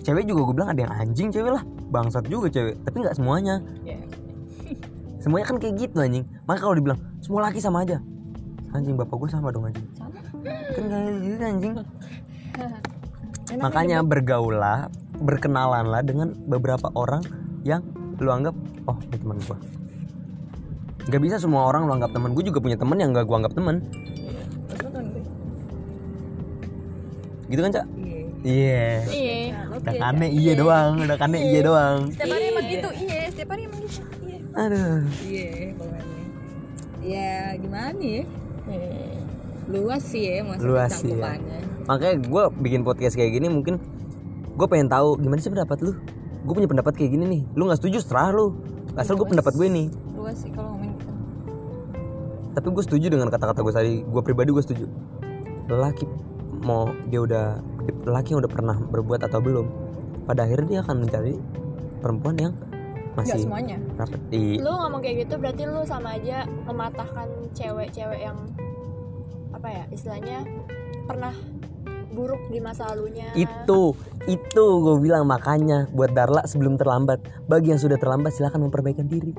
[0.00, 1.62] Cewek juga gue bilang ada yang anjing cewek lah.
[1.90, 3.58] Bangsat juga cewek tapi nggak semuanya.
[3.82, 3.98] Ya
[5.20, 6.24] semuanya kan kayak gitu anjing.
[6.48, 8.00] Maka kalau dibilang semua laki sama aja.
[8.72, 9.86] Anjing bapak gue sama dong anjing.
[9.94, 10.18] Sama.
[10.74, 11.74] Kan kayak gitu anjing.
[13.50, 14.86] Enak makanya bergaulah
[15.18, 17.20] berkenalanlah dengan beberapa orang
[17.66, 17.82] yang
[18.22, 18.54] lu anggap
[18.86, 19.58] oh ini teman gua.
[21.10, 22.30] Nggak bisa semua orang lu anggap teman.
[22.36, 23.82] Gue juga punya teman yang gak gua anggap teman.
[27.50, 27.86] Gue gitu kan cak?
[27.98, 28.22] Iya.
[28.46, 28.86] iya.
[29.10, 29.54] Iya.
[29.74, 30.92] Udah kane iya doang.
[31.02, 31.98] Udah kane iya doang.
[32.14, 32.88] Setiap hari emang gitu.
[32.94, 34.00] Iya setiap hari emang gitu.
[34.06, 34.19] iya
[34.56, 35.06] aduh.
[35.26, 36.24] Iya, pokoknya.
[37.00, 38.24] Ya gimana ya?
[39.70, 41.38] Luas sih ya maksudnya Luas sih, ya.
[41.86, 43.78] makanya gue bikin podcast kayak gini mungkin
[44.58, 45.94] gue pengen tahu gimana sih pendapat lu?
[46.42, 47.42] Gue punya pendapat kayak gini nih.
[47.54, 48.58] Lu nggak setuju seterah lu.
[48.98, 49.86] Asal gue pendapat gue nih
[50.18, 51.12] Luas sih kalau ngomongin gitu.
[52.50, 53.94] tapi gue setuju dengan kata-kata gue tadi.
[54.02, 54.86] Gue pribadi gue setuju.
[55.70, 56.04] Lelaki
[56.66, 57.46] mau dia udah
[58.04, 59.66] lelaki yang udah pernah berbuat atau belum
[60.26, 61.34] pada akhirnya dia akan mencari
[62.02, 62.52] perempuan yang
[63.14, 63.78] nggak masih semuanya.
[63.98, 68.38] rapat di lu ngomong kayak gitu berarti lu sama aja mematahkan cewek-cewek yang
[69.50, 70.46] apa ya istilahnya
[71.04, 71.34] pernah
[72.10, 73.30] buruk di masa lalunya.
[73.38, 73.94] Itu
[74.26, 75.24] itu gue bilang.
[75.30, 79.32] Makanya buat Darla sebelum terlambat bagi yang sudah terlambat silahkan memperbaikan diri.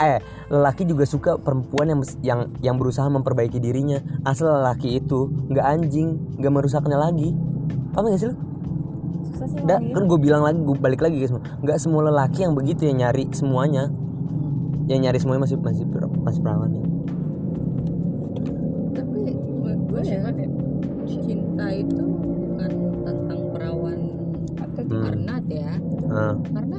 [0.00, 0.18] Eh
[0.50, 4.02] lelaki juga suka perempuan yang yang yang berusaha memperbaiki dirinya.
[4.26, 7.30] Asal lelaki itu nggak anjing nggak merusaknya lagi.
[7.94, 8.49] Paham gak sih lu
[9.40, 9.96] Susah sih Nggak, ngomongin.
[9.96, 13.24] kan gue bilang lagi gue balik lagi guys nggak semua lelaki yang begitu yang nyari
[13.32, 13.88] semuanya
[14.84, 15.84] yang nyari semuanya masih masih
[16.20, 16.84] masih perawan ya.
[18.92, 19.20] Tapi
[19.64, 20.20] gue ya
[21.06, 23.98] cinta itu bukan tentang perawan
[24.56, 25.02] atau Hmm.
[25.02, 25.72] karena ya.
[26.04, 26.78] Nah, Karena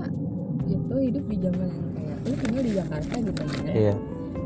[0.67, 3.73] ya lo hidup di zaman yang kayak lo tinggal di Jakarta gitu ya.
[3.73, 3.95] iya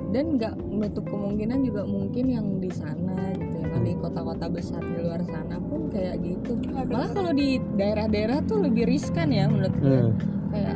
[0.05, 3.44] dan nggak menutup kemungkinan juga mungkin yang di sana gitu ya kan
[3.85, 6.57] di kota-kota besar di luar sana pun kayak gitu.
[6.73, 10.13] Malah kalau di daerah-daerah tuh lebih riskan ya menurut gue hmm.
[10.49, 10.75] kayak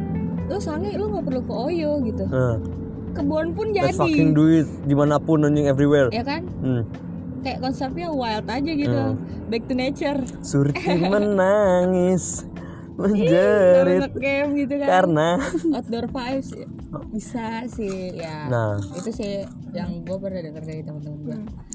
[0.49, 2.23] lo sange lo nggak perlu ke Oyo gitu.
[2.29, 2.57] Nah,
[3.17, 3.97] kebun pun let's jadi.
[3.97, 6.13] fucking do it di mana pun anjing everywhere.
[6.13, 6.45] Ya kan?
[6.61, 6.85] Hmm.
[7.39, 8.99] kayak konsepnya wild aja gitu.
[9.15, 9.15] Hmm.
[9.47, 10.19] back to nature.
[10.45, 12.45] Surti menangis
[12.99, 14.87] menjerit game gitu kan.
[14.91, 15.29] karena
[15.75, 16.51] outdoor vibes.
[16.51, 16.67] Ya.
[17.15, 18.51] bisa sih ya.
[18.51, 18.75] Nah.
[18.91, 21.68] Itu sih yang gue pernah denger dari teman-teman gue kayak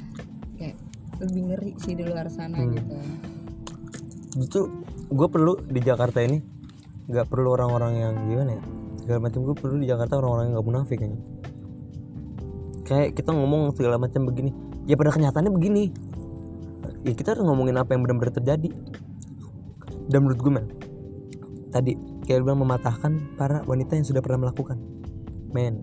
[1.20, 2.72] lebih ngeri sih di luar sana Hmm.
[2.74, 2.94] gitu.
[4.40, 4.60] Itu
[5.10, 6.42] gue perlu di Jakarta ini
[7.06, 8.62] nggak perlu orang-orang yang gimana ya
[9.04, 9.40] segala macam.
[9.46, 11.20] Gue perlu di Jakarta orang-orang yang nggak munafik kayaknya
[12.84, 14.52] kayak kita ngomong segala macam begini
[14.84, 15.84] ya pada kenyataannya begini.
[17.04, 18.72] Ya kita harus ngomongin apa yang benar-benar terjadi.
[20.08, 20.66] Dan menurut gue men
[21.72, 24.80] tadi kayak bilang mematahkan para wanita yang sudah pernah melakukan.
[25.52, 25.80] Men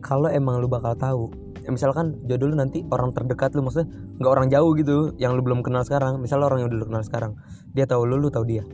[0.00, 1.24] kalau emang lu bakal tahu
[1.68, 5.44] ya misalkan jodoh lu nanti orang terdekat lu maksudnya nggak orang jauh gitu yang lu
[5.44, 6.16] belum kenal sekarang.
[6.16, 7.36] Misalnya orang yang udah lu kenal sekarang
[7.76, 8.64] dia tahu lu lu tahu dia.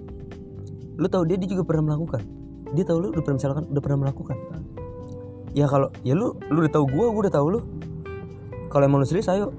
[0.94, 2.22] Lu tahu dia dia juga pernah melakukan.
[2.70, 4.36] Dia tahu lu udah pernah misalkan udah pernah melakukan.
[5.58, 7.60] Ya kalau ya lu lu udah tahu gua gua udah tahu lu.
[8.70, 9.50] Kalau emang lu serius ayo.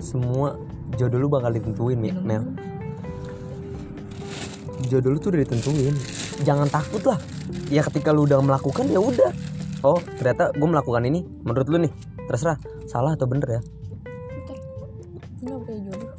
[0.00, 0.56] Semua
[0.96, 2.56] jodoh lu bakal ditentuin Mi- Mel.
[4.88, 5.92] jodoh lu tuh udah ditentuin.
[6.40, 7.20] Jangan takut lah.
[7.68, 11.24] Ya ketika lu udah melakukan ya udah oh ternyata gue melakukan ini.
[11.44, 11.92] Menurut lu nih
[12.26, 12.58] terserah.
[12.90, 13.62] Salah atau bener ya?
[15.40, 16.12] Nggak jodoh?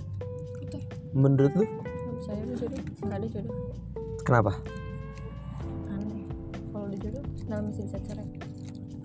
[1.12, 1.65] Menurut lu?
[1.67, 2.82] Nggak bisa ada jodoh.
[3.04, 3.56] Nggak ada jodoh.
[4.21, 4.52] Kenapa?
[5.91, 6.24] Aneh.
[6.71, 8.28] Kalau ada jodoh kenapa masih bisa cerai?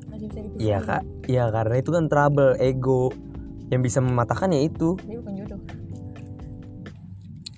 [0.06, 0.62] Masih bisa dipisah?
[0.62, 3.10] Iya kak, ya karena itu kan trouble, ego.
[3.66, 4.94] Yang bisa mematahkan ya itu.
[5.02, 5.60] dia bukan jodoh.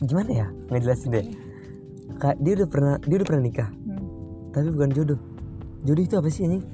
[0.01, 0.47] Gimana ya?
[0.73, 1.27] Ngejelasin deh.
[2.17, 4.03] Kak, dia udah pernah dia udah pernah nikah, hmm.
[4.57, 5.21] tapi bukan jodoh.
[5.85, 6.65] Jodoh itu apa sih anjing?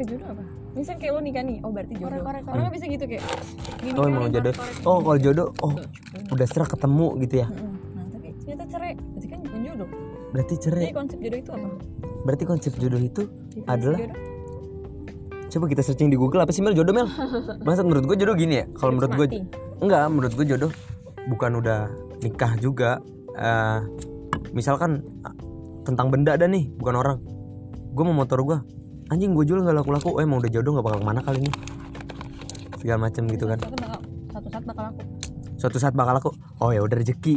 [0.00, 2.42] Itu konsep jodoh apa misal kayak lo nikah nih oh berarti jodoh Korek-korek.
[2.46, 3.22] orang kan bisa gitu kayak
[3.76, 4.54] gini Oh kan nih, jodoh.
[4.54, 4.86] korek-korek.
[4.86, 5.72] Oh kalau jodoh, oh
[6.30, 7.46] udah serah ketemu gitu ya.
[7.48, 9.88] Nah tapi ternyata cerai berarti kan bukan jodoh
[10.30, 10.82] Berarti cerai.
[10.84, 11.68] jadi konsep jodoh itu apa
[12.20, 14.18] Berarti konsep jodoh itu Definisi adalah jodoh?
[15.50, 17.08] coba kita searching di Google apa sih Mel jodoh Mel?
[17.66, 18.64] Masa menurut gue jodoh gini ya?
[18.72, 19.26] Kalau menurut gue
[19.80, 20.70] enggak, menurut gue jodoh
[21.26, 23.02] bukan udah nikah juga.
[23.32, 23.78] Eh,
[24.50, 25.02] misalkan
[25.82, 27.16] tentang benda ada nih, bukan orang.
[27.90, 28.58] Gue mau motor gue,
[29.10, 30.08] anjing gue jual nggak laku-laku.
[30.12, 31.50] Oh, emang udah jodoh nggak bakal ke mana kali ini?
[32.76, 33.58] Segala macam gitu kan.
[33.60, 33.76] Suatu
[34.30, 35.00] satu saat bakal aku
[35.56, 36.30] Suatu saat bakal laku.
[36.58, 37.34] Oh ya udah rezeki.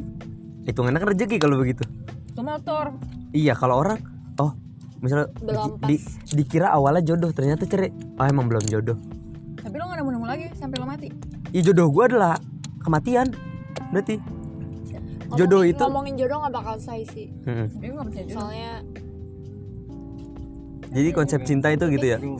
[0.64, 1.84] Hitungannya kan rezeki kalau begitu.
[2.32, 2.98] ke motor
[3.30, 4.02] Iya kalau orang,
[4.38, 4.54] oh
[5.00, 6.06] misalnya Belum di- di-
[6.36, 7.90] dikira awalnya jodoh ternyata cerai.
[8.16, 8.98] Oh emang belum jodoh.
[9.56, 11.08] tapi lo gak nemu-nemu lagi sampai lo mati
[11.50, 12.36] Ya jodoh gue adalah
[12.80, 13.32] kematian.
[13.90, 18.72] Berarti Ngomongin- Jodoh itu- ngomongin jodoh nggak bakal say sih gak jodoh soalnya
[20.94, 22.20] Jadi konsep cinta itu gitu ya.
[22.22, 22.38] Hmm.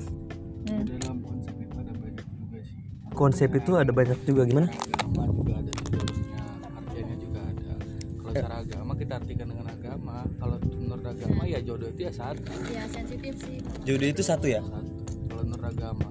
[0.86, 2.78] dalam konsep itu ada banyak juga sih
[3.12, 4.68] Konsep itu ada banyak juga gimana?
[4.70, 7.72] agama juga ada jodohnya artinya juga ada
[8.16, 12.52] kalau secara agama kita artikan dengan agama kalau menurut agama ya jodoh itu ya satu
[12.70, 14.62] ya sensitif sih Jodoh itu satu ya?
[14.62, 14.92] satu
[15.28, 16.08] kalau menurut agama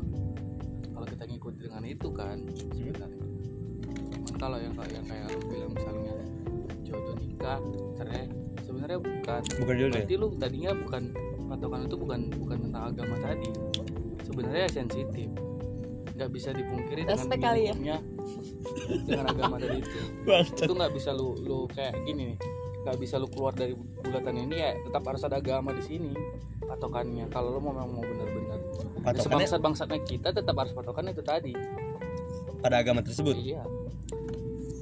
[0.92, 3.08] kalau kita ngikut dengan itu kan sebenarnya
[4.12, 6.14] cuman kalau yang kayak yang kayak lu bilang misalnya
[6.82, 7.58] jodoh nikah
[7.96, 8.24] cerai
[8.60, 10.02] sebenarnya bukan Bukan jodoh ya?
[10.02, 11.02] berarti lu tadinya bukan
[11.62, 13.50] patokan itu bukan bukan tentang agama tadi
[14.26, 15.30] sebenarnya sensitif
[16.18, 17.98] nggak bisa dipungkiri dengan kali ya.
[19.06, 19.98] dengan agama tadi itu
[20.58, 22.36] itu nggak bisa lu lu kayak gini nih
[22.82, 26.10] nggak bisa lu keluar dari bulatan ini ya tetap harus ada agama di sini
[26.66, 28.58] patokannya kalau lu mau memang mau benar-benar
[29.22, 31.54] sebangsat bangsatnya kita tetap harus patokannya itu tadi
[32.58, 33.38] pada agama tersebut.
[33.38, 33.62] iya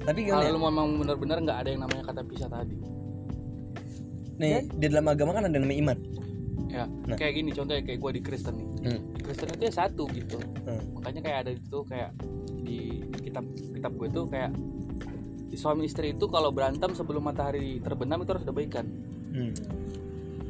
[0.01, 0.49] Tapi kalau gimana?
[0.49, 0.57] ya?
[0.57, 2.77] lu memang benar-benar nggak ada yang namanya kata pisah tadi
[4.41, 5.97] Nih, di dalam agama kan ada namanya iman.
[6.71, 7.17] Ya Nah.
[7.19, 8.67] kayak gini contohnya kayak gue di Kristen nih.
[8.87, 8.99] Hmm.
[9.13, 10.39] di Kristen itu ya satu gitu.
[10.63, 10.81] Hmm.
[10.95, 12.09] makanya kayak ada itu kayak
[12.61, 12.79] di
[13.19, 13.43] kitab
[13.75, 14.51] kitab gue tuh kayak
[15.51, 18.85] di suami istri itu kalau berantem sebelum matahari terbenam itu harus ada baikan.
[19.31, 19.53] Hmm.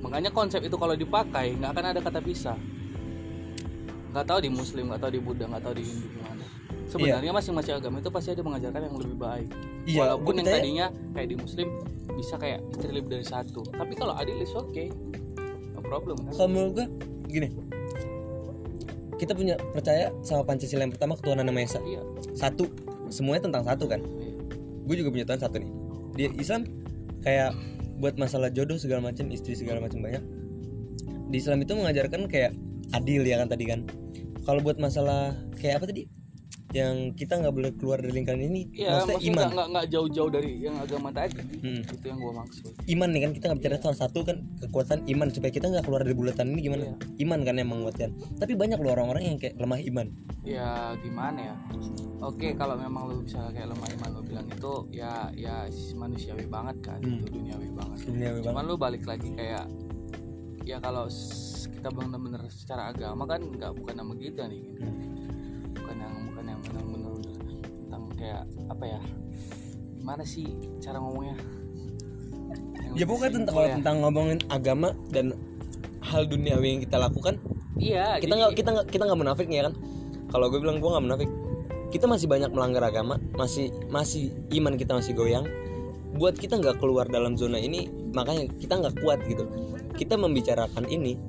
[0.01, 2.57] makanya konsep itu kalau dipakai nggak akan ada kata pisah.
[4.11, 6.45] Nggak tahu di muslim nggak tahu di buddha nggak tahu di hindu gimana.
[6.91, 9.49] Sebenarnya masing-masing agama itu pasti ada mengajarkan yang lebih baik.
[9.87, 11.67] Iya, walaupun yang tadinya kayak di muslim
[12.11, 13.63] bisa kayak istri lebih dari satu.
[13.63, 15.20] Tapi kalau adil is oke no
[15.91, 16.15] problem.
[16.23, 16.87] Kan kalau menurut gua
[17.27, 17.49] gini.
[19.19, 21.77] Kita punya percaya sama pancasila yang pertama ketuhanan nama esa.
[21.83, 22.01] Iya.
[22.33, 22.65] Satu.
[23.11, 23.99] Semuanya tentang satu kan?
[23.99, 24.31] Iya.
[24.81, 25.71] gue juga punya Tuhan satu nih.
[26.17, 26.65] Di Islam
[27.21, 27.53] kayak
[28.01, 30.23] buat masalah jodoh segala macam istri segala macam banyak.
[31.29, 32.57] Di Islam itu mengajarkan kayak
[32.97, 33.85] adil ya kan tadi kan?
[34.41, 36.09] Kalau buat masalah kayak apa tadi
[36.71, 40.31] yang kita nggak boleh keluar dari lingkaran ini Iya, maksudnya maksudnya iman nggak- nggak jauh-jauh
[40.31, 41.43] dari yang agama tadi.
[41.57, 41.81] Hmm.
[41.83, 42.71] Itu yang gua maksud.
[42.87, 46.01] iman nih kan kita nggak bicara soal satu kan kekuatan iman supaya kita nggak keluar
[46.01, 46.95] dari bulatan ini gimana Iya.
[47.21, 50.07] iman kan yang menguatkan tapi banyak loh orang-orang yang kayak lemah iman
[50.41, 51.55] Ya gimana ya?
[52.19, 56.77] Oke, kalau memang lu bisa kayak lemah iman lu bilang itu ya ya manusiawi banget
[56.81, 57.19] kan, Hmm.
[57.19, 57.97] itu duniawi banget.
[58.03, 59.69] dunia Cuman lu balik lagi kayak
[60.61, 61.05] ya kalau
[61.63, 64.61] kita benar-benar secara agama kan nggak bukan nama kita nih.
[64.63, 64.81] gitu.
[64.81, 65.00] Hmm.
[66.69, 67.35] Yang benar-benar
[67.81, 68.99] tentang kayak apa ya?
[69.97, 70.45] Gimana sih
[70.77, 71.35] cara ngomongnya?
[72.85, 73.75] Yang ya pokoknya tentang kalau ya.
[73.79, 75.25] tentang ngomongin agama dan
[76.01, 77.39] hal duniawi yang kita lakukan
[77.81, 79.73] Iya, kita nggak kita nggak kita nggak munafik nih ya kan
[80.29, 81.29] kalau gue bilang gue nggak munafik
[81.91, 85.45] kita masih banyak melanggar agama masih masih iman kita masih goyang
[86.15, 89.47] buat kita nggak keluar dalam zona ini makanya kita nggak kuat gitu
[89.95, 91.19] kita membicarakan ini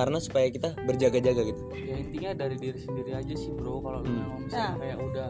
[0.00, 1.62] karena supaya kita berjaga-jaga gitu.
[1.76, 4.18] Ya intinya dari diri sendiri aja sih bro kalau lu Hmm.
[4.18, 4.78] memang misalnya Nah.
[4.78, 5.28] kayak udah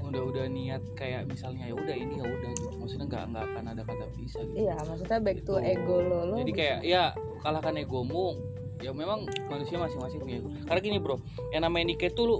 [0.00, 2.66] udah udah niat kayak misalnya ya udah ini ya udah gitu.
[2.76, 4.56] Maksudnya nggak nggak akan ada kata pisah gitu.
[4.60, 5.70] Iya maksudnya back to Gitu.
[5.72, 7.02] ego lo lo jadi kayak ya
[7.40, 8.26] kalahkan egomu.
[8.80, 10.48] Ya memang manusia masing-masing punya ego.
[10.64, 11.16] Karena gini bro
[11.50, 12.36] yang namanya nikah tuh lu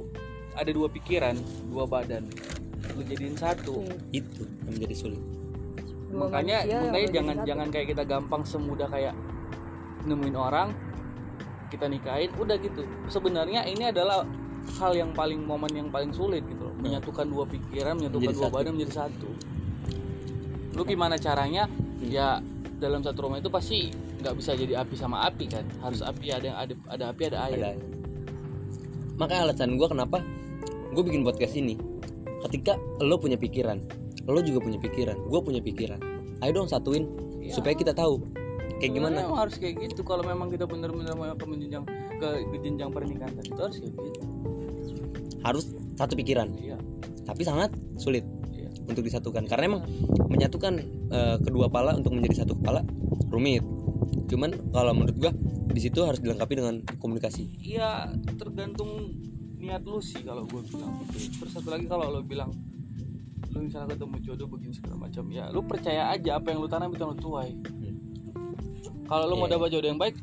[0.53, 2.27] ada dua pikiran dua badan.
[2.90, 3.87] Lu jadiin satu.
[4.11, 5.23] Itu yang menjadi sulit.
[6.11, 7.46] Dua makanya makanya jangan satu.
[7.46, 9.14] jangan kayak kita gampang semudah kayak
[10.03, 10.68] nemuin orang
[11.70, 12.83] kita nikahin udah gitu.
[13.06, 14.26] Sebenarnya ini adalah
[14.76, 16.74] hal yang paling momen yang paling sulit gitu loh.
[16.76, 18.56] Menyatukan dua pikiran menyatukan Menjadi dua satu.
[18.59, 19.28] badan menjadi satu.
[20.74, 21.64] Lu gimana caranya?
[22.02, 22.42] Ya
[22.76, 23.88] dalam satu rumah itu pasti
[24.20, 25.64] nggak bisa jadi api sama api kan.
[25.80, 27.56] Harus api ada yang ada ada api ada air.
[27.56, 27.72] Ada
[29.16, 30.24] makanya alasan gue kenapa
[30.90, 31.76] gue bikin podcast ini
[32.48, 32.72] ketika
[33.04, 33.76] lo punya pikiran
[34.24, 36.00] lo juga punya pikiran gue punya pikiran.
[36.40, 37.04] Ayo dong satuin
[37.40, 37.52] Iya.
[37.52, 38.16] supaya kita tahu
[38.81, 39.19] kayak gimana?
[39.23, 40.01] Emang harus kayak gitu.
[40.03, 41.85] Kalau memang kita benar-benar mau ke menjenjang
[42.16, 44.21] ke, ke jenjang pernikahan tadi itu harus kayak gitu.
[45.45, 45.64] Harus
[45.95, 46.49] satu pikiran.
[46.57, 46.81] Iya.
[47.29, 48.25] Tapi sangat sulit
[48.57, 48.73] iya.
[48.88, 49.45] untuk disatukan.
[49.45, 49.83] Karena emang
[50.33, 50.81] menyatukan
[51.12, 52.81] eh, kedua kepala untuk menjadi satu kepala
[53.29, 53.62] rumit.
[54.27, 55.33] Cuman kalau menurut gua
[55.71, 57.47] di situ harus dilengkapi dengan komunikasi.
[57.62, 59.14] Iya tergantung
[59.61, 61.45] niat lu sih kalau gue bilang gitu.
[61.45, 62.51] Terus satu lagi kalau lo bilang
[63.51, 66.90] lu misalnya ketemu jodoh begini segala macam ya lu percaya aja apa yang lu tanam
[66.95, 67.51] itu yang lu tuai.
[69.11, 69.59] Kalau lu mau Iya.
[69.59, 70.14] dapat jodoh yang baik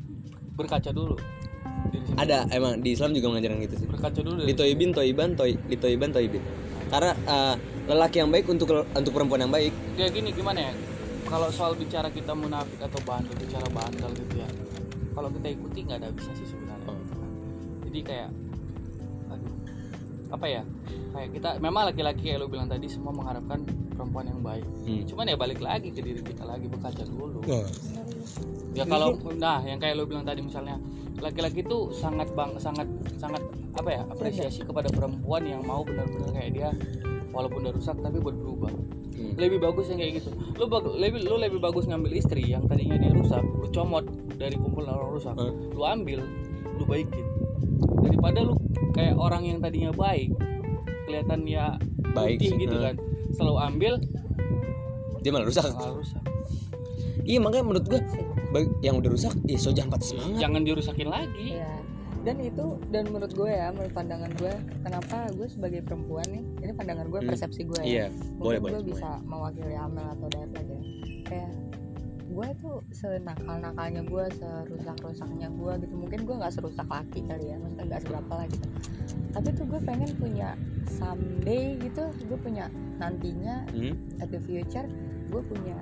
[0.56, 1.14] berkaca dulu.
[2.18, 6.10] Ada emang di Islam juga mengajarkan gitu sih Berkaca dulu dari litoibin toiban toy litoiban
[6.10, 6.42] toibin
[6.90, 7.54] karena eh,
[7.86, 10.72] lelaki yang baik untuk untuk perempuan yang baik kayak gini gimana ya?
[11.28, 14.48] Kalau soal bicara kita munafik atau bandel, bicara bandel gitu ya.
[15.12, 16.88] Kalau kita ikuti nggak ada bisa sih sebenarnya.
[16.88, 16.96] Oh.
[17.84, 18.28] Jadi kayak
[19.28, 19.52] aduh,
[20.32, 20.62] apa ya?
[21.12, 23.60] Kayak kita memang laki-laki kayak lu bilang tadi semua mengharapkan
[23.98, 24.62] perempuan yang baik.
[24.86, 25.02] Hmm.
[25.04, 27.42] Cuman ya balik lagi ke diri kita lagi berkaca dulu.
[27.44, 27.66] Wah,
[28.70, 30.78] Ya kalau nah yang kayak lu bilang tadi misalnya
[31.18, 32.86] laki-laki itu sangat bang sangat
[33.18, 33.42] sangat
[33.74, 36.70] apa ya apresiasi kepada perempuan yang mau benar-benar kayak dia
[37.28, 38.70] walaupun udah rusak tapi buat berubah
[39.18, 39.34] Hmm.
[39.34, 42.94] lebih bagus yang kayak gitu lu bag- lebih lu lebih bagus ngambil istri yang tadinya
[42.94, 44.06] dia rusak lu comot
[44.38, 45.74] dari kumpulan orang rusak Hmm.
[45.74, 46.22] lu ambil
[46.78, 47.26] lu baikin
[47.98, 48.54] daripada lu
[48.94, 50.30] kayak orang yang tadinya baik
[51.02, 51.74] kelihatan ya
[52.08, 52.84] Baik putih sih, gitu hmm.
[52.84, 52.94] kan
[53.30, 53.92] selalu ambil
[55.18, 56.22] dia malah rusak malah rusak
[57.22, 58.00] iya makanya menurut gua
[58.48, 61.72] bag- yang udah rusak ya so jangan patah semangat jangan dirusakin lagi Iya.
[62.18, 64.50] Dan itu dan menurut gue ya, menurut pandangan gue,
[64.82, 67.30] kenapa gue sebagai perempuan nih, ini pandangan gue, Hmm.
[67.30, 68.06] persepsi gue iya ya.
[68.36, 70.76] boleh Mungkin boleh gue bisa mewakili Amel atau Dayat aja.
[71.24, 71.50] Kayak
[72.38, 75.94] gue tuh senakal nakalnya gue serusak rusaknya gue gitu.
[75.98, 78.66] Mungkin gue nggak serusak laki kali ya maksudnya nggak seberapa lah gitu.
[79.34, 80.54] Tapi tuh gue pengen punya
[80.86, 83.94] someday gitu gue punya nantinya Hmm?
[84.18, 84.88] at the future
[85.28, 85.76] gue punya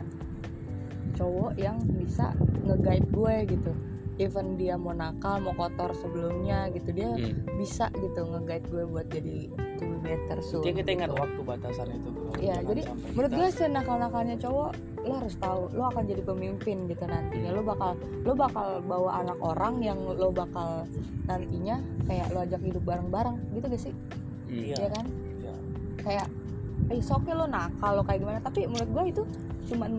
[1.16, 2.34] cowok yang bisa
[2.66, 3.72] nge-guide gue gitu
[4.16, 7.36] even dia mau nakal mau kotor sebelumnya gitu dia Hmm.
[7.54, 9.36] bisa gitu nge-guide gue buat jadi
[9.76, 11.20] to be better soon Ya kita ingat gitu.
[11.20, 12.10] waktu batasan itu.
[12.38, 17.04] Iya, jadi menurut kita- gue senakal-nakalnya cowok lo harus tahu lo akan jadi pemimpin gitu
[17.04, 17.92] nantinya lo bakal
[18.24, 20.82] lo bakal bawa anak orang yang lo bakal
[21.24, 23.94] nantinya kayak lo ajak hidup bareng-bareng gitu gak sih
[24.46, 24.74] Iya.
[24.76, 25.04] ya kan
[25.38, 25.54] Iya.
[25.98, 26.26] kayak
[26.88, 29.22] eh oke lo nakal lo kayak gimana tapi menurut gue itu
[29.66, 29.92] cuman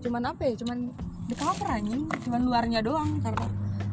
[0.00, 0.78] cuman apa ya cuman
[1.30, 2.10] di cover anjing.
[2.26, 3.46] Cuman luarnya doang karena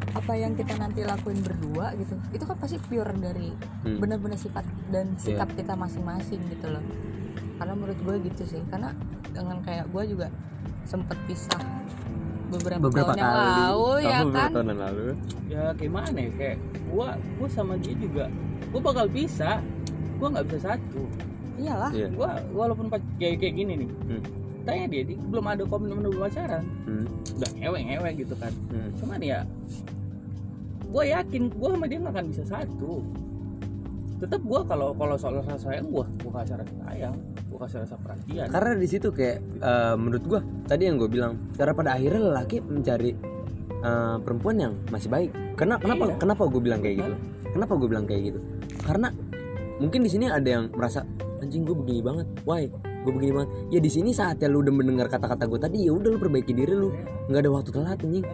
[0.10, 2.18] apa yang kita nanti lakuin berdua gitu.
[2.34, 3.54] Itu kan pasti pure dari
[3.86, 4.02] Hmm.
[4.02, 6.82] bener-bener sifat dan sikap kita masing-masing gitu loh.
[7.56, 8.62] Karena menurut gue gitu sih.
[8.68, 8.90] Karena
[9.30, 10.28] dengan kayak gue juga
[10.84, 11.62] sempet pisah
[12.48, 13.44] beberapa, beberapa tahun yang kali.
[13.44, 14.50] lalu ya Kamu kan?
[14.50, 15.06] tahun yang lalu?
[15.48, 16.32] Ya gimana ya?
[16.34, 18.26] Kayak gua gua sama dia juga
[18.72, 19.60] gua bakal bisa
[20.16, 21.04] gua nggak bisa satu.
[21.60, 21.92] Iyalah.
[21.92, 22.08] Iya.
[22.16, 22.88] Gua walaupun
[23.20, 23.90] kayak kayak gini nih.
[24.08, 24.22] Hmm.
[24.68, 26.64] Tanya dia, dia belum ada komitmen belum pacaran.
[26.84, 27.08] Hmm.
[27.40, 28.52] udah ngewek ngewek gitu kan.
[28.68, 28.90] Hmm.
[29.00, 29.40] cuman ya
[30.88, 32.94] gua yakin gua sama dia nggak akan bisa satu.
[34.18, 37.16] Tetap gua kalau kalau soal rasa sayang gua gua kasih rasa sayang
[37.48, 38.48] gua kasih rasa perhatian.
[38.50, 42.58] Karena di situ kayak eh, menurut gua tadi yang gue bilang karena pada akhirnya lelaki
[42.60, 43.12] mencari
[43.78, 45.32] eh, perempuan yang masih baik.
[45.54, 46.16] Karena kenapa Iya.
[46.18, 47.14] kenapa gue bilang kayak gitu?
[47.54, 48.40] Kenapa gue bilang kayak gitu?
[48.82, 49.08] Karena
[49.78, 51.06] mungkin di sini ada yang merasa
[51.38, 52.28] anjing gue begini banget.
[52.42, 52.70] Why
[53.08, 53.50] gue begini banget.
[53.72, 56.76] Ya di sini saatnya lu udah mendengar kata-kata gue tadi ya udah lu perbaiki diri
[56.76, 56.92] lu.
[57.32, 58.26] Nggak ada waktu telat anjing.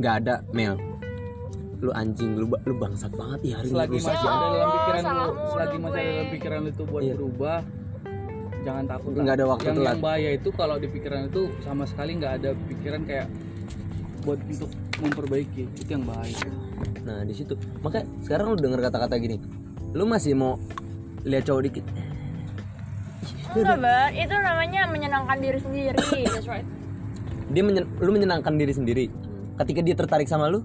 [0.00, 0.74] Nggak ada Mel.
[1.78, 4.68] Lu anjing lu lu bangsat banget ya hari selagi ini rusak masih Ya ada dalam
[4.72, 7.14] pikiran lu selagi masih ada dalam pikiran lu itu buat Iya.
[7.14, 7.58] berubah
[8.58, 9.10] jangan takut.
[9.14, 9.92] Nggak ada waktu yang, telat.
[9.94, 13.26] yang bahaya itu kalau di pikiran itu sama sekali nggak ada pikiran kayak
[14.26, 16.48] buat untuk memperbaiki itu yang bahaya.
[17.06, 17.54] Nah di situ.
[17.86, 19.38] Makanya sekarang lu denger kata-kata gini,
[19.94, 20.58] lu masih mau
[21.22, 21.84] lihat cowok dikit,
[23.50, 24.08] Enggak, Bar.
[24.12, 25.96] Itu namanya menyenangkan diri sendiri.
[26.26, 26.66] That's right.
[27.48, 29.04] dia menyen- lu menyenangkan diri sendiri.
[29.56, 30.60] Ketika dia tertarik sama lu,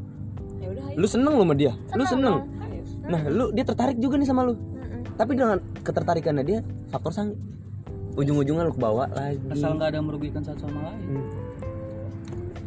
[0.60, 2.36] ya udah ayo lu seneng lu sama dia, lu seneng.
[2.38, 2.48] dong.
[3.04, 5.16] Nah lu dia tertarik juga nih sama lu, Mm-mm.
[5.16, 7.40] tapi dengan ketertarikannya dia faktor sang
[8.14, 9.40] ujung-ujungnya lu kebawa lagi.
[9.50, 11.24] asal nggak ada yang merugikan satu sama lain Hmm.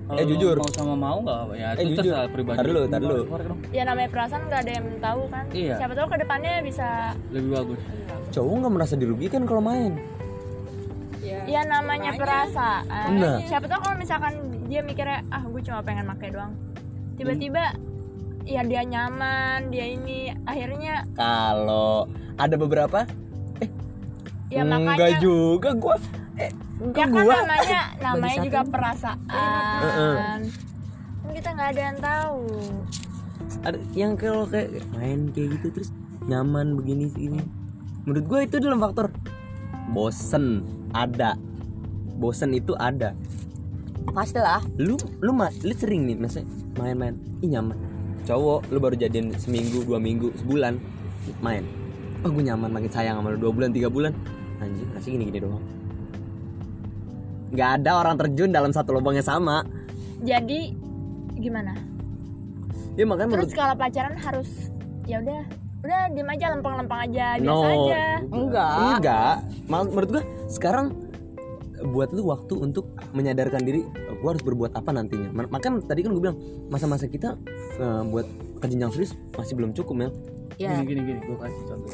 [0.07, 0.55] Kalau Eh, jujur.
[0.55, 2.15] mau sama mau nggak ya Eh, itu jujur.
[2.15, 3.23] terserah pribadi Tar dulu, tar dulu.
[3.69, 5.45] Ya namanya perasaan nggak ada yang tahu kan.
[5.51, 5.75] Iya.
[5.77, 6.89] Siapa tahu ke depannya bisa.
[7.29, 7.79] lebih bagus
[8.29, 9.93] Cowok nggak merasa dirugikan kalau main.
[11.27, 13.19] Ya namanya perasaan.
[13.19, 13.39] Nah.
[13.43, 14.35] Siapa tahu kalau misalkan
[14.67, 16.55] dia mikirnya ah gue cuma pengen pakai doang.
[17.15, 17.75] Tiba-tiba
[18.43, 23.03] ya dia nyaman, dia ini akhirnya Kalau ada beberapa,
[24.47, 25.97] ya enggak makanya juga gua.
[26.37, 26.53] Eh,
[26.93, 27.33] ya kan gua.
[27.33, 30.41] namanya namanya juga perasaan.
[31.25, 32.41] Kan kita nggak ada yang tahu.
[33.63, 35.91] ada yang kalau kayak main kayak gitu terus
[36.25, 37.41] nyaman begini segini.
[38.05, 39.09] Menurut gue itu dalam faktor
[39.91, 40.61] bosen
[40.93, 41.35] ada.
[42.17, 43.17] Bosen itu ada.
[44.13, 46.47] Pasti lah lu lu ma- lu sering nih maksudnya
[46.77, 47.17] main-main.
[47.41, 47.77] Ih nyaman.
[48.25, 50.77] Cowok lu baru jadian seminggu dua minggu sebulan
[51.41, 51.65] main.
[52.25, 53.39] Oh gue nyaman makin sayang sama lu.
[53.41, 54.13] Dua bulan tiga bulan.
[54.57, 55.61] Anjing masih gini gini doang
[57.57, 59.65] nggak ada orang terjun dalam satu lubang yang sama
[60.19, 60.77] Jadi
[61.35, 61.73] gimana?
[62.93, 64.49] ya makanya menurut Terus kalau pacaran harus
[65.05, 65.41] ya udah
[65.79, 67.73] udah diem aja lempeng-lempeng aja biasa No.
[67.87, 68.05] aja.
[68.27, 69.35] enggak Enggak,
[69.67, 70.87] Mal- menurut gua sekarang
[71.87, 75.29] buat lu waktu untuk menyadarkan diri "Oh, gua harus berbuat apa nantinya.
[75.31, 77.37] Ma- Makanya tadi kan gue bilang masa-masa kita
[77.77, 78.25] eh, buat
[78.57, 80.09] ke jenjang serius masih belum cukup ya.
[80.59, 81.93] ya gini gini gini gue kasih contoh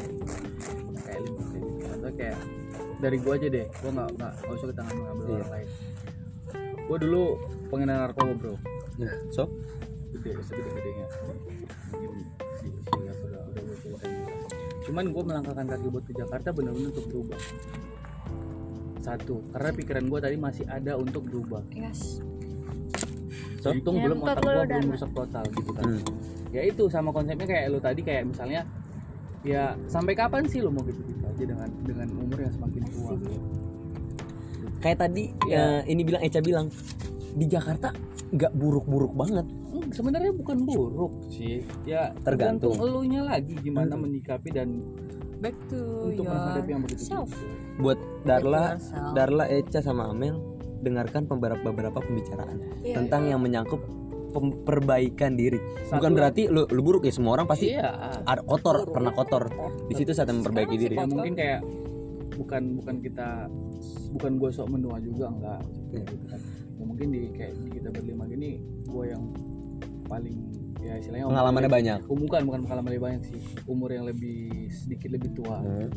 [1.01, 2.39] kayak lima kayak gitu contoh kayak
[3.03, 3.67] dari gue aja deh.
[3.67, 5.35] Gue nggak nggak nggak usah ke tangan ngambil Iya.
[5.35, 5.69] orang lain.
[6.87, 7.23] Gue dulu
[7.67, 8.55] pengendara narkoba bro.
[9.03, 9.51] Nah, so?
[10.15, 11.07] Gede segede gedenya
[14.83, 17.41] cuman gue melangkahkan kaki buat ke Jakarta benar-benar untuk berubah.
[19.01, 21.63] Satu karena pikiran gue tadi masih ada untuk berubah.
[21.73, 22.21] Yes.
[23.63, 23.71] So?
[23.71, 25.87] untung belum otak gue udah belum rusak total gitu kan.
[25.87, 26.03] Hmm.
[26.53, 28.67] ya itu sama konsepnya kayak lu tadi kayak misalnya
[29.47, 33.13] ya sampai kapan sih lu mau gitu gitu aja dengan dengan umur yang semakin tua
[34.79, 36.67] kayak tadi eh, ini bilang Eca bilang
[37.33, 37.95] di Jakarta
[38.33, 39.45] nggak buruk-buruk banget.
[39.73, 42.77] Hmm, sebenarnya bukan buruk sih ya Tergantung.
[42.77, 44.05] elunya lagi gimana Hmm.
[44.05, 44.69] menyikapi dan
[45.41, 47.33] back to untuk your menghadapi yang begitu self.
[47.77, 48.77] Buat Darla.
[49.13, 50.37] Darla, Eca sama Amel
[50.83, 53.01] dengarkan beberapa beberapa pembicaraan Iya.
[53.01, 53.81] tentang yang menyangkut
[54.63, 55.61] perbaikan diri.
[55.87, 59.53] Bukan Satu- berarti lu, lu buruk ya semua orang pasti iya ada kotor, pernah kotor.
[59.87, 60.95] Di situ saat memperbaiki diri.
[60.95, 61.61] ya mungkin kayak
[62.33, 63.29] bukan bukan kita
[64.11, 65.61] bukan gue sok menua juga enggak
[65.93, 66.41] gitu kan
[66.73, 69.23] ya, mungkin di kayak di kita berlima gini gue yang
[70.03, 70.39] paling
[70.81, 71.99] ya istilahnya Pengalamannya banyak.
[72.09, 75.93] Oh, bukan bukan pengalaman lebih banyak sih umur yang lebih sedikit lebih tua Hmm.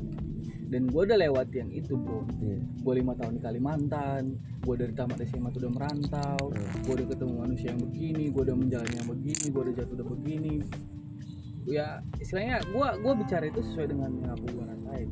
[0.66, 2.58] Dan gue udah lewat yang itu bro Iya.
[2.58, 4.24] gue lima tahun di Kalimantan
[4.60, 6.82] gue dari tamat SMA tuh udah merantau Hmm.
[6.82, 10.08] gue udah ketemu manusia yang begini gue udah menjalani yang begini gue udah jatuh udah
[10.12, 10.54] begini
[11.66, 15.10] ya istilahnya gue gua bicara itu sesuai dengan yang apa gue rasain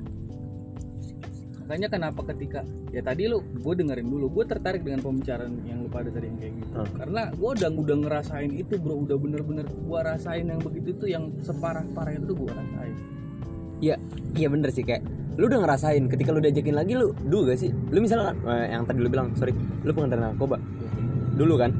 [1.55, 2.59] makanya kenapa ketika
[2.91, 6.37] ya tadi lu gue dengerin dulu gue tertarik dengan pembicaraan yang lu pada tadi yang
[6.37, 6.93] kayak gitu Hmm.
[6.93, 11.31] karena gue udah udah ngerasain itu bro udah bener-bener gue rasain yang begitu tuh yang
[11.39, 12.95] separah parah itu gue rasain
[13.79, 13.99] Iya,
[14.33, 15.03] iya bener sih kayak
[15.33, 17.69] lu udah ngerasain ketika lu diajakin lagi lu dulu gak sih?
[17.73, 20.57] Lu misalnya eh, yang tadi lu bilang, sorry, lu pengendara narkoba
[21.33, 21.71] dulu kan?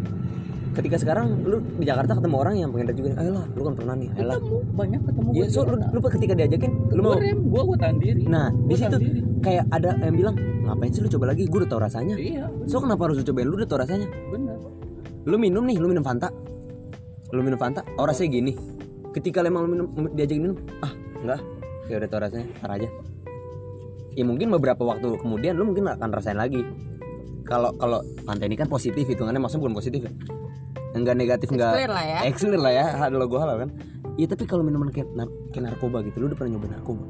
[0.74, 4.10] Ketika sekarang lu di Jakarta ketemu orang yang pengendara juga, ayolah, lu kan pernah nih,
[4.18, 4.38] ayolah.
[4.42, 7.78] ketemu banyak ketemu gua so lu, lu ketika diajakin, lu Gua mau rem gue gue
[7.78, 8.98] tahan diri Nah, di Gua situ
[9.46, 10.36] kayak ada yang bilang,
[10.66, 11.46] ngapain sih lu coba lagi?
[11.46, 12.16] Gue udah tau rasanya.
[12.18, 13.46] iya So kenapa harus lu cobain?
[13.46, 14.10] Lu udah tau rasanya.
[14.34, 14.58] benar
[15.30, 16.34] Lu minum nih, lu minum Fanta.
[17.30, 18.58] Lu minum Fanta, oh rasanya gini.
[19.14, 20.90] Ketika lu emang lu minum diajakin minum, ah,
[21.22, 21.42] enggak.
[21.86, 23.13] Ya udah tau rasanya, ntar aja.
[24.14, 26.62] Ya mungkin beberapa waktu kemudian lu mungkin akan rasain lagi.
[27.44, 30.12] Kalau kalau Fanta ini kan positif hitungannya maksudnya bukan positif ya.
[30.94, 31.74] Enggak negatif enggak.
[31.74, 32.20] clear lah ya.
[32.32, 33.70] Clear lah ya, ada logo halal kan.
[34.14, 37.04] Iya tapi kalau minuman kayak, nar- kayak narkoba gitu, lu udah pernah nyoba narkoba.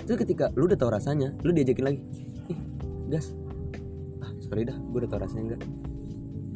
[0.00, 2.00] Itu ketika lu udah tau rasanya, lu diajakin lagi.
[2.48, 2.58] Ih,
[3.12, 3.36] gas.
[4.24, 5.60] Ah, sorry dah, gue udah tau rasanya enggak.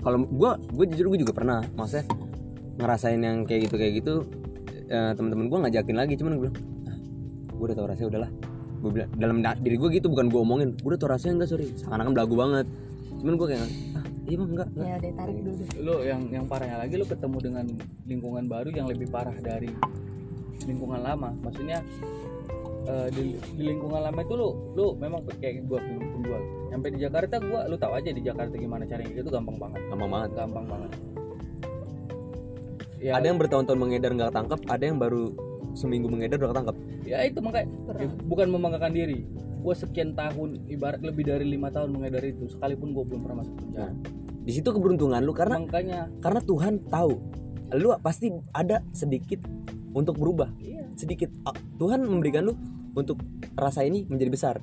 [0.01, 2.09] Kalau gua, gue jujur gue juga pernah, maksudnya
[2.81, 4.15] ngerasain yang kayak gitu kayak gitu.
[4.89, 6.57] Eh, teman-teman gue ngajakin lagi, cuman gue bilang,
[6.89, 6.97] ah,
[7.53, 8.31] gue udah tau rasanya udahlah.
[8.81, 11.51] Gue bilang dalam da- diri gue gitu bukan gue omongin, gue udah tau rasanya enggak
[11.51, 11.69] sorry.
[11.75, 12.67] Seakan-akan belagu banget.
[13.21, 14.87] Cuman gue kayak, ah, iya bang enggak, enggak.
[14.87, 15.69] ya deh tarik dulu deh.
[15.79, 17.65] lu yang yang parahnya lagi lu ketemu dengan
[18.05, 19.69] lingkungan baru yang lebih parah dari
[20.63, 21.83] lingkungan lama maksudnya
[22.87, 27.35] eh, di, di lingkungan lama itu lu lu memang kayak gua penjual sampai di Jakarta
[27.41, 30.31] gua lu tahu aja di Jakarta gimana caranya itu gampang banget Gampang banget.
[30.33, 30.91] gampang banget
[32.97, 35.25] ya, Ada yang bertahun-tahun mengedar nggak ketangkep, ada yang baru
[35.75, 36.77] seminggu mengedar udah ketangkep.
[37.07, 37.67] ya itu makanya
[37.99, 39.27] ya, bukan membanggakan diri.
[39.61, 42.49] Gua sekian tahun ibarat lebih dari lima tahun mengedar itu.
[42.49, 43.93] Sekalipun gua belum pernah masuk penjara.
[44.41, 46.09] Di situ keberuntungan lu karena makanya.
[46.25, 47.13] karena Tuhan tahu.
[47.77, 49.45] Lu pasti ada sedikit
[49.93, 50.49] untuk berubah.
[50.59, 50.89] Iya.
[50.97, 51.29] Sedikit.
[51.77, 52.57] Tuhan memberikan lu
[52.97, 53.21] untuk
[53.55, 54.55] rasa ini menjadi besar.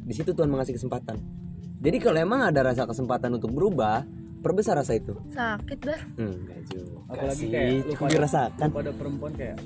[0.00, 1.16] Di situ Tuhan mengasih kesempatan.
[1.80, 4.04] Jadi kalau emang ada rasa kesempatan untuk berubah
[4.42, 5.16] perbesar rasa itu.
[5.32, 6.00] Sakit dah.
[6.18, 6.98] Enggak juga.
[7.08, 8.68] Apalagi sih kayak lu pada, dirasakan.
[8.68, 9.56] lu pada perempuan kayak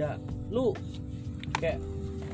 [0.00, 0.16] ya
[0.48, 0.72] lu
[1.60, 1.78] kayak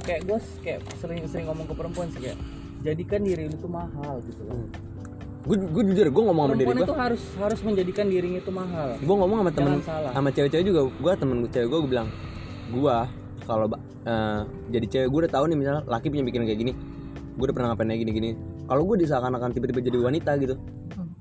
[0.07, 2.39] kayak gue kayak sering sering ngomong ke perempuan sih kayak
[2.87, 4.71] jadikan diri lu tuh mahal gitu loh.
[5.47, 8.53] Gue gue jujur gue ngomong sama diri perempuan gue itu harus harus menjadikan dirinya itu
[8.55, 8.89] mahal.
[9.03, 9.73] Gue ngomong sama temen
[10.15, 10.81] sama cewek-cewek juga.
[10.87, 12.09] Gue temen gue cewek gue gue bilang
[12.71, 12.97] gue
[13.47, 13.67] kalau
[14.07, 14.41] eh,
[14.71, 16.73] jadi cewek gue udah tahu nih misalnya laki punya pikiran kayak gini
[17.37, 18.31] gue udah pernah ngapain kayak gini gini.
[18.67, 20.55] Kalau gue diseakan-akan tiba-tiba jadi wanita gitu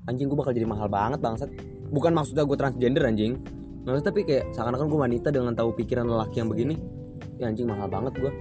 [0.06, 1.50] anjing gue bakal jadi mahal banget bangsat.
[1.90, 3.42] Bukan maksudnya gue transgender anjing
[3.86, 6.74] maksudnya tapi kayak seakan-akan gue wanita dengan tahu pikiran lelaki yang begini
[7.38, 8.34] ya anjing mahal banget gue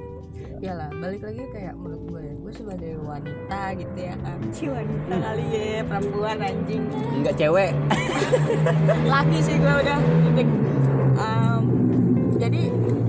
[0.63, 4.39] Iyalah, balik lagi kayak menurut gue, gue sebagai wanita gitu ya kan.
[4.55, 6.83] Si wanita kali ya, perempuan anjing.
[7.11, 7.71] enggak cewek
[9.13, 10.49] Laki sih gue udah titik.
[11.19, 11.63] Em,
[12.39, 12.61] jadi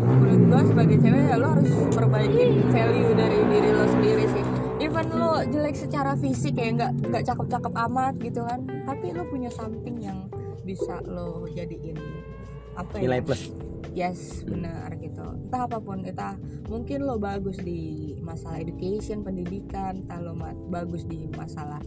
[0.04, 4.44] menurut gue sebagai cewek ya lo harus perbaikin value dari diri lo sendiri sih.
[4.82, 9.48] Even lo jelek secara fisik ya nggak nggak cakep-cakep amat gitu kan, tapi lo punya
[9.54, 10.18] something yang
[10.66, 12.15] bisa lo jadiin
[12.76, 13.02] apa ya?
[13.08, 13.50] nilai plus
[13.96, 15.24] Yes, benar gitu.
[15.24, 16.36] Entah apa pun, entah
[16.68, 20.36] mungkin lo bagus di masalah education, pendidikan, entah lo
[20.68, 21.80] bagus di masalah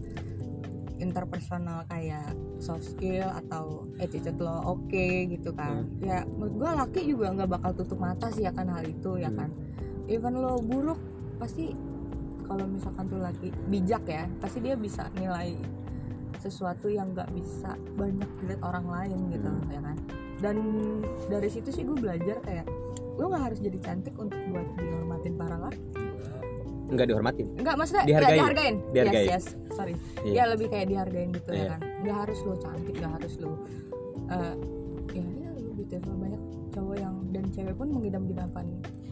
[0.97, 5.85] interpersonal kayak soft skill atau attitude lo oke gitu kan.
[6.01, 9.53] Ya menurut gua laki juga nggak bakal tutup mata sih akan hal itu ya kan.
[10.09, 10.97] Even lo buruk
[11.37, 11.77] pasti
[12.49, 15.53] kalau misalkan tuh laki bijak ya, pasti dia bisa nilai
[16.41, 19.97] sesuatu yang nggak bisa banyak dilihat orang lain gitu ya kan
[20.39, 20.55] dan
[21.27, 22.65] dari situ sih gue belajar kayak
[23.15, 25.79] lo nggak harus jadi cantik untuk buat dihormatin para laki
[26.89, 28.25] enggak dihormatin nggak maksudnya Dihargai.
[28.25, 29.23] ya, dihargain Dihargai.
[29.23, 30.33] yes yes sorry Iya.
[30.33, 31.59] ya lebih kayak dihargain gitu Iya.
[31.59, 33.51] ya kan nggak harus lo cantik nggak harus lo
[34.27, 34.55] eh,
[35.13, 38.65] ya ya lo beautiful banyak cowok yang dan cewek pun mengidam-idamkan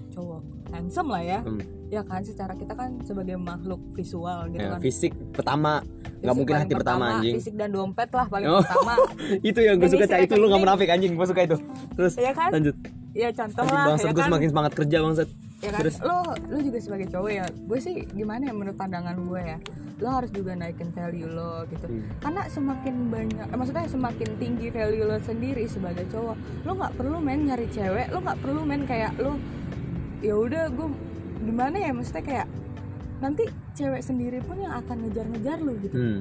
[0.09, 1.39] cowok handsome lah ya.
[1.41, 1.61] Hmm.
[1.87, 4.79] ya kan secara kita kan sebagai makhluk visual gitu Ya, kan.
[4.83, 5.79] fisik pertama.
[6.19, 7.35] Nggak mungkin hati pertama, anjing.
[7.39, 8.59] fisik dan dompet lah paling Oh.
[8.59, 8.93] pertama.
[9.49, 11.15] itu yang gue suka itu lu nggak munafik anjing.
[11.15, 11.55] Gue suka itu.
[11.93, 12.51] Terus ya kan?
[12.51, 12.75] lanjut.
[13.13, 14.27] Ya contoh anjing lah bangsat ya gue kan?
[14.27, 15.29] semakin semangat kerja bangsat.
[15.57, 15.79] Ya kan?
[15.79, 15.95] Terus?
[16.01, 19.57] lo lo juga sebagai cowok ya gue sih gimana ya menurut pandangan gue ya?
[19.97, 21.87] Lo harus juga naikin value lo gitu.
[21.87, 22.03] Hmm.
[22.19, 27.17] karena semakin banyak eh, maksudnya semakin tinggi value lo sendiri sebagai cowok lo nggak perlu
[27.17, 29.39] main nyari cewek lo nggak perlu main kayak lo
[30.19, 30.87] ya udah gue
[31.39, 32.47] gimana ya maksudnya kayak
[33.17, 33.43] nanti
[33.73, 36.19] cewek sendiri pun yang akan ngejar-ngejar lu gitu Hmm.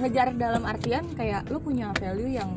[0.00, 2.54] ngejar dalam artian kayak lu punya value yang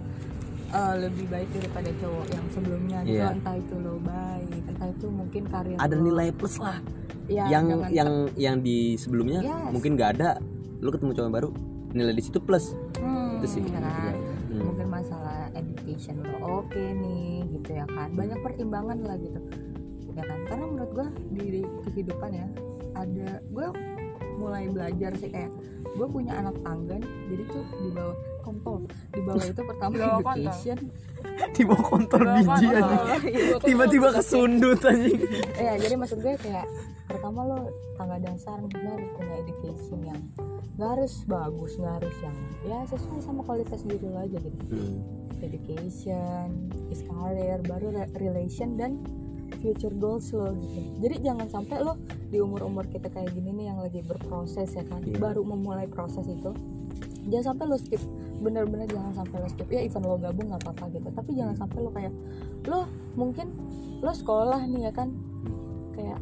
[0.69, 3.33] uh, lebih baik daripada cowok yang sebelumnya gitu Iya.
[3.33, 6.01] entah itu lo baik entah itu mungkin karir Ada lo.
[6.03, 6.77] nilai plus lah.
[7.25, 9.69] ya, yang yang yang di sebelumnya Yes.
[9.69, 10.37] mungkin nggak ada.
[10.77, 11.49] Lu ketemu cowok baru,
[11.91, 12.77] nilai di situ plus.
[12.95, 13.61] hmm, Itu sih.
[13.65, 13.81] ya?
[14.47, 14.63] Hmm.
[14.63, 16.33] mungkin masalah education lo
[16.63, 19.37] oke nih gitu ya kan banyak pertimbangan lah gitu
[20.17, 20.39] ya kan.
[20.49, 21.61] Karena menurut gua di
[21.93, 22.47] kehidupan ya
[22.97, 23.69] ada gua
[24.37, 25.49] mulai belajar sih kayak
[25.97, 28.79] gue punya anak tangga nih jadi tuh di bawah kontol.
[29.11, 30.77] Di bawah itu pertama Di bawah education.
[31.57, 33.03] Di bawah kontol biji anjing.
[33.65, 35.19] Tiba-tiba kesundut anjing.
[35.65, 36.67] ya jadi maksud gue kayak
[37.09, 37.59] pertama lo
[37.97, 40.21] tangga dasar lo harus punya education yang
[40.77, 42.37] gak harus bagus gak harus yang
[42.67, 44.59] ya sesuai sama kualitas diri lo aja gitu.
[44.69, 45.01] Hmm.
[45.41, 49.01] education is career baru re- relation dan
[49.59, 50.79] future goals lo gitu.
[51.01, 51.97] Jadi jangan sampai lo
[52.27, 55.01] di umur umur kita kayak gini nih yang lagi berproses ya kan.
[55.03, 55.17] Iya.
[55.17, 56.53] baru memulai proses itu.
[57.27, 58.01] Jangan sampai lo skip
[58.37, 59.67] bener-bener jangan sampai lo skip.
[59.67, 61.07] Ya even lo gabung nggak apa-apa gitu.
[61.11, 62.13] Tapi jangan sampai lo kayak
[62.69, 62.87] lo
[63.17, 63.47] mungkin
[63.99, 65.09] lo sekolah nih ya kan.
[65.97, 66.19] Kayak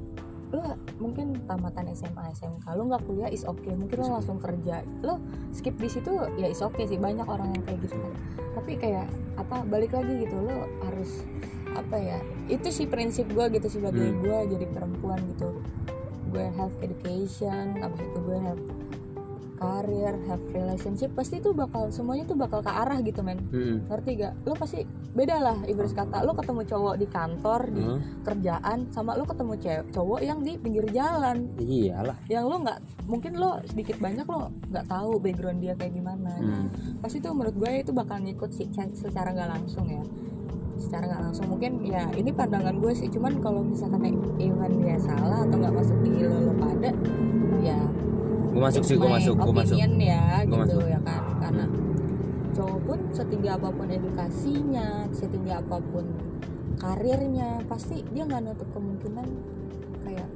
[0.54, 0.62] lo
[1.02, 4.86] mungkin tamatan SMA SMK lo nggak kuliah is oke mungkin lo langsung kerja.
[5.04, 5.20] Lo
[5.52, 6.98] skip di situ ya is oke sih.
[6.98, 8.14] Banyak orang yang kayak gitu kan.
[8.56, 10.38] Tapi kayak apa balik lagi gitu.
[10.40, 11.26] Lo harus
[11.76, 14.20] apa ya itu sih prinsip gue gitu sebagai Hmm.
[14.20, 15.60] gue jadi perempuan gitu
[16.28, 18.62] gue have education abis itu gue have
[19.56, 23.88] career have relationship pasti itu bakal semuanya tuh bakal ke arah gitu men Hmm.
[23.88, 28.00] ngerti gak lo pasti beda lah ibarat kata lo ketemu cowok di kantor di Hmm.
[28.22, 32.20] kerjaan sama lo ketemu cewek cowok yang di pinggir jalan Iyalah.
[32.28, 36.68] yang lo nggak mungkin lo sedikit banyak lo nggak tahu background dia kayak gimana Hmm.
[37.00, 40.04] pasti tuh menurut gue itu bakal ngikut sih ca- secara nggak langsung ya
[40.76, 45.44] secara nggak langsung mungkin ya ini pandangan gue sih cuman kalau misalkan Iwan dia salah
[45.48, 46.92] atau nggak masuk di lo, lo pada
[47.64, 47.80] ya
[48.56, 49.76] Gue masuk sih, gue masuk, gue masuk.
[50.00, 50.88] ya Gua gitu masuk.
[50.88, 51.66] ya kan karena
[52.56, 56.06] cowok pun setinggi apa pun edukasinya setinggi apa pun
[56.80, 58.95] karirnya pasti dia nggak nutup kemungkinan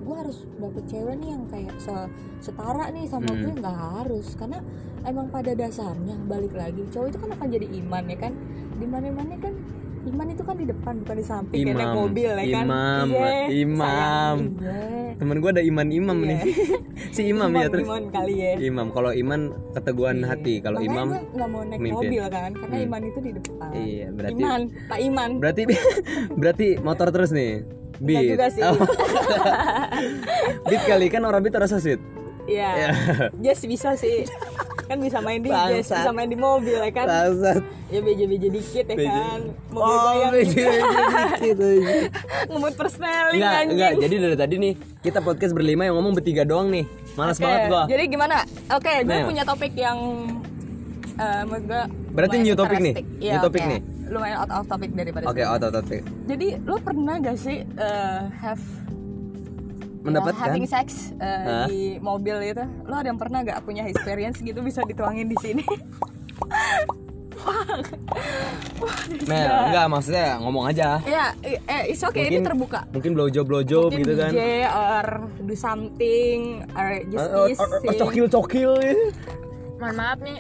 [0.10, 2.10] gue harus dapet cewek nih yang kayak se-
[2.42, 3.46] setara nih sama Hmm.
[3.46, 4.60] gue nggak harus karena
[5.04, 8.34] emang pada dasarnya balik lagi cowok itu kan akan jadi iman ya kan
[8.74, 9.54] di mana mana kan
[10.02, 11.98] iman itu kan di depan bukan di samping kayak naik Imam.
[12.00, 13.06] mobil ya kan Imam.
[13.06, 14.36] Iya, Imam.
[14.58, 14.80] Iya.
[15.14, 16.30] Temen gue ada iman-imam Iya.
[16.30, 16.40] nih.
[17.16, 17.84] si imam, ya terus.
[17.84, 18.88] iman kali ya Imam.
[18.90, 20.28] Kalau iman keteguhan Iya.
[20.32, 20.54] hati.
[20.60, 21.94] Kalau imam nggak mau naik mimpin.
[22.10, 22.86] mobil kan karena Hmm.
[22.88, 25.62] iman itu di depan Iya, berarti iman pak iman berarti
[26.40, 27.54] berarti motor terus nih.
[28.00, 28.32] Enggak Beat.
[28.32, 28.62] juga sih.
[28.64, 28.76] Oh.
[30.66, 32.00] beat kali kan orang beat rasa sweet.
[32.46, 32.70] Iya.
[32.72, 32.88] Iya.
[33.44, 34.26] Jazz bisa sih.
[34.90, 37.06] Kan bisa main di jazz, bisa main di mobil ya kan.
[37.06, 37.62] Bangsat.
[37.90, 39.06] Ya beje-beje dikit ya Beje.
[39.06, 39.42] kan.
[39.70, 40.82] Mobil Oh, beje dikit.
[41.46, 41.66] gitu.
[42.50, 43.70] Ngemut persneling Enggak, anjing.
[43.72, 43.92] enggak.
[44.02, 46.90] Jadi dari tadi nih kita podcast berlima yang ngomong bertiga doang nih.
[47.14, 47.84] Malas Oke, banget gua.
[47.86, 48.36] Jadi gimana?
[48.72, 49.28] Oke, gue Nah.
[49.28, 49.98] punya topik yang
[51.20, 52.94] eh menurut Berarti new topic nih?
[52.96, 53.08] interesting.
[53.14, 53.70] New Iya, topic oke.
[53.70, 53.80] nih?
[54.10, 55.70] Lumayan out of topic daripada Oke, sebelumnya.
[55.70, 56.02] otot otot.
[56.26, 58.62] Jadi lo pernah gak sih eh, have
[60.00, 61.68] Mendapatkan ya, having sex eh, Hah?
[61.68, 62.64] di mobil itu?
[62.88, 65.62] Lo ada yang pernah gak punya experience gitu bisa dituangin di sini?
[69.28, 71.00] Mel, enggak maksudnya ngomong aja.
[71.04, 72.80] ya, eh, eh, it's okay ini Mungkin- terbuka.
[72.92, 74.32] Mungkin blowjob blowjob Mungkin gitu kan.
[74.32, 75.06] DJ or
[75.44, 76.40] do something
[76.76, 78.72] or just oh, oh, cokil cokil
[79.80, 80.40] Mohon maaf nih.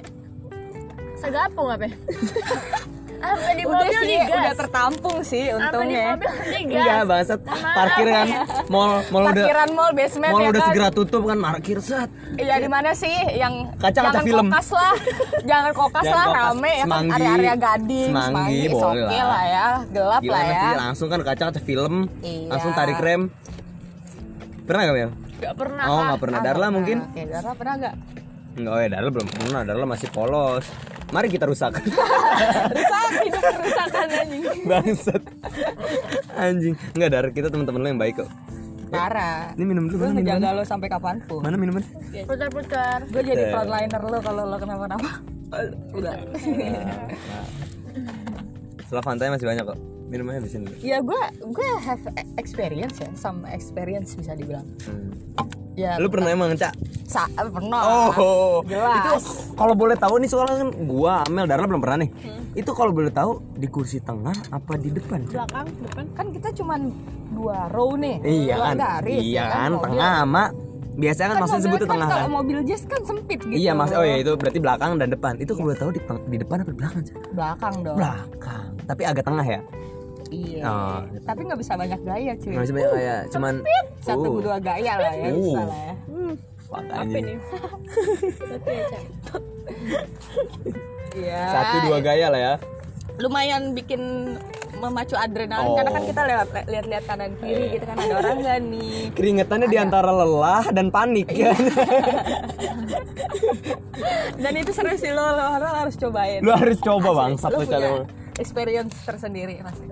[1.19, 1.87] Segapung apa?
[1.87, 1.93] ya?
[3.19, 4.31] Apa di udah mobil sih, digas?
[4.33, 6.15] udah tertampung sih untungnya.
[6.55, 8.27] Enggak bangsat Parkir kan
[8.67, 10.69] Mall mall udah Parkiran mall basement Mall ya udah kan?
[10.69, 14.45] segera tutup kan parkir set Iya di mana sih yang Kaca-kaca jangan film.
[14.47, 14.93] kokas lah,
[15.49, 16.43] jangan kokas Jangan lah kokas.
[16.49, 19.25] rame ya kan area-area gading, Semanggi, semanggi, boleh lah.
[19.25, 20.55] lah ya, gelap Gila lah ya.
[20.55, 22.47] sih langsung kan kaca kaca film Iya.
[22.49, 23.21] Langsung tarik rem
[24.61, 25.11] Pernah gak Mel?
[25.39, 26.69] Gak pernah Oh gak pernah Ah, Darla pernah.
[26.71, 26.97] mungkin?
[27.05, 27.95] Oke, Darla pernah nggak?
[28.55, 30.65] Enggak oh ya Darla belum pernah Darla masih polos
[31.09, 31.73] Mari kita rusak
[32.69, 33.08] Rusak
[33.41, 34.43] kerusakan anjing.
[34.67, 35.21] Bangsat
[36.35, 38.29] Anjing Enggak Dar kita teman-teman lo yang baik kok
[38.89, 39.53] Parah.
[39.53, 41.45] Ini minum dulu Gue ngejaga lo sampai kapan pun.
[41.45, 42.25] Mana minumannya?
[42.25, 43.05] Putar-putar.
[43.05, 45.21] Gue jadi frontliner lo kalau lo kenapa-napa.
[45.93, 46.17] Udah.
[48.81, 52.01] Setelah Fanta masih banyak kok Minumannya di sini ya gue gue have
[52.41, 54.65] experience ya, some experience bisa dibilang.
[54.89, 55.13] Hmm.
[55.79, 55.95] Ya.
[55.95, 56.75] Lu pernah emang Cak?
[57.07, 58.11] Sa pernah.
[58.19, 58.99] Oh, Jelas.
[58.99, 59.13] Itu
[59.55, 62.09] kalau boleh tahu nih soalnya kan gua Amel Darla belum pernah nih.
[62.51, 65.23] Itu kalau boleh tahu di kursi tengah apa di depan?
[65.31, 66.05] Belakang, depan.
[66.11, 66.91] kan kita cuman
[67.31, 68.75] dua row nih Iya dua kan?
[68.75, 69.83] garis iya ya kan, mobil.
[69.87, 70.43] tengah sama
[70.99, 72.31] biasanya kan, kan maksudnya sebutnya kan tengah kalau kan.
[72.43, 75.33] mobil jazz kan sempit gitu Iya mas, oh ya itu berarti belakang dan depan.
[75.39, 77.01] Itu kalau boleh tahu di, di depan apa di belakang?
[77.31, 78.65] Belakang dong Belakang.
[78.83, 79.61] Tapi agak tengah ya.
[80.29, 80.63] Iya.
[80.65, 80.99] Oh.
[81.25, 82.53] tapi nggak bisa banyak gaya cuy.
[82.55, 83.53] Masih banyak kayak cuman
[83.99, 85.35] satu uh, dua gaya lah ya Uh.
[85.37, 85.95] bisa lah ya.
[86.69, 87.37] Fuck, apa nih?
[91.17, 91.43] Iya.
[91.49, 92.55] Satu dua gaya lah ya.
[93.19, 93.99] lumayan bikin
[94.79, 95.75] memacu adrenalin Oh.
[95.75, 98.95] karena kan kita lewat lihat-lihat kanan kiri gitu kan ada orang nggak nih?
[99.11, 101.27] Keringetannya di antara lelah dan panik.
[101.35, 101.51] Ya.
[104.39, 106.39] dan itu seru sih lo lo harus harus cobain.
[106.39, 108.07] Lu harus coba bangsat lo lu punya
[108.39, 109.83] experience tersendiri pasti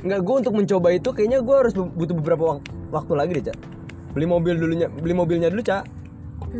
[0.00, 3.44] Enggak, gue untuk mencoba itu kayaknya gue harus bu- butuh beberapa wak- waktu lagi deh,
[3.46, 3.56] Cak.
[4.10, 5.84] Beli mobil dulunya, beli mobilnya dulu, Cak.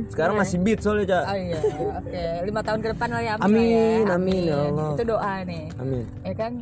[0.07, 1.25] Sekarang masih beat soalnya, Cak.
[1.25, 1.59] oh iya
[1.97, 3.67] oke lima tahun ke depan lah ya Am, Amin,
[4.01, 4.15] lah ya.
[4.15, 4.89] amin, ya Allah.
[4.93, 6.05] itu doa nih Amin.
[6.21, 6.53] ya kan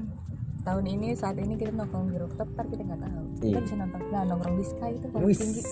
[0.59, 3.59] tahun ini saat ini kita nongkrong di rooftop ntar kita nggak tahu kita Iya.
[3.61, 5.39] bisa nongkrong nah nongkrong di sky itu paling Wis.
[5.39, 5.63] tinggi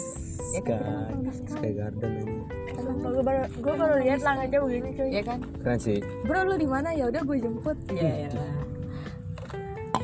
[0.53, 2.35] ya kan kita nongkrong di sky Sky Garden ini.
[3.07, 5.99] gue baru gue baru lihat langitnya begini cuy ya kan Keren sih.
[6.23, 8.05] bro lu di mana ya udah gue jemput ya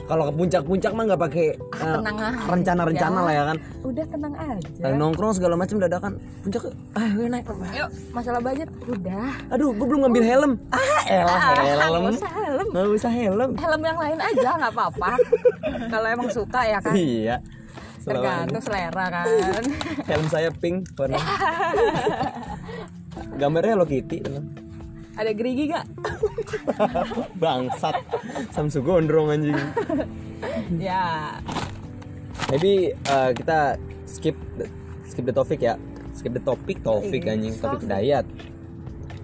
[0.03, 2.45] Kalau ke puncak-puncak mah nggak pakai eh, tenang aja.
[2.45, 3.57] rencana-rencana lah ya kan.
[3.83, 6.13] udah tenang aja Lagi nongkrong segala macam dadakan.
[6.43, 7.45] Puncak, ah gue naik.
[7.73, 10.53] yuk masalah budget udah Aduh, gue belum ngambil helm.
[10.69, 12.03] Ah, elah helm.
[12.03, 13.51] nggak usah helm Nggak usah helm.
[13.55, 15.11] helm yang lain aja nggak apa-apa
[15.93, 17.37] kalau emang suka ya kan Iya.
[18.03, 19.27] Tergantung selera kan
[20.05, 21.23] helm saya pink warna.
[23.33, 24.45] Gambarnya Hello Kitty teman.
[25.13, 25.85] Ada gerigi gak
[27.43, 27.97] Bangsat.
[28.53, 29.57] Samsu gondrong anjing.
[30.89, 31.37] ya
[32.49, 33.77] Maybe uh, kita
[34.09, 34.37] skip
[35.05, 35.77] skip the topic ya.
[36.13, 38.29] Skip the topic, topik anjing, topik dayat.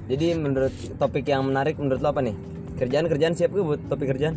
[0.08, 2.32] Jadi menurut topik yang menarik menurut lo apa nih?
[2.80, 4.36] Kerjaan-kerjaan siap gue buat topik kerjaan?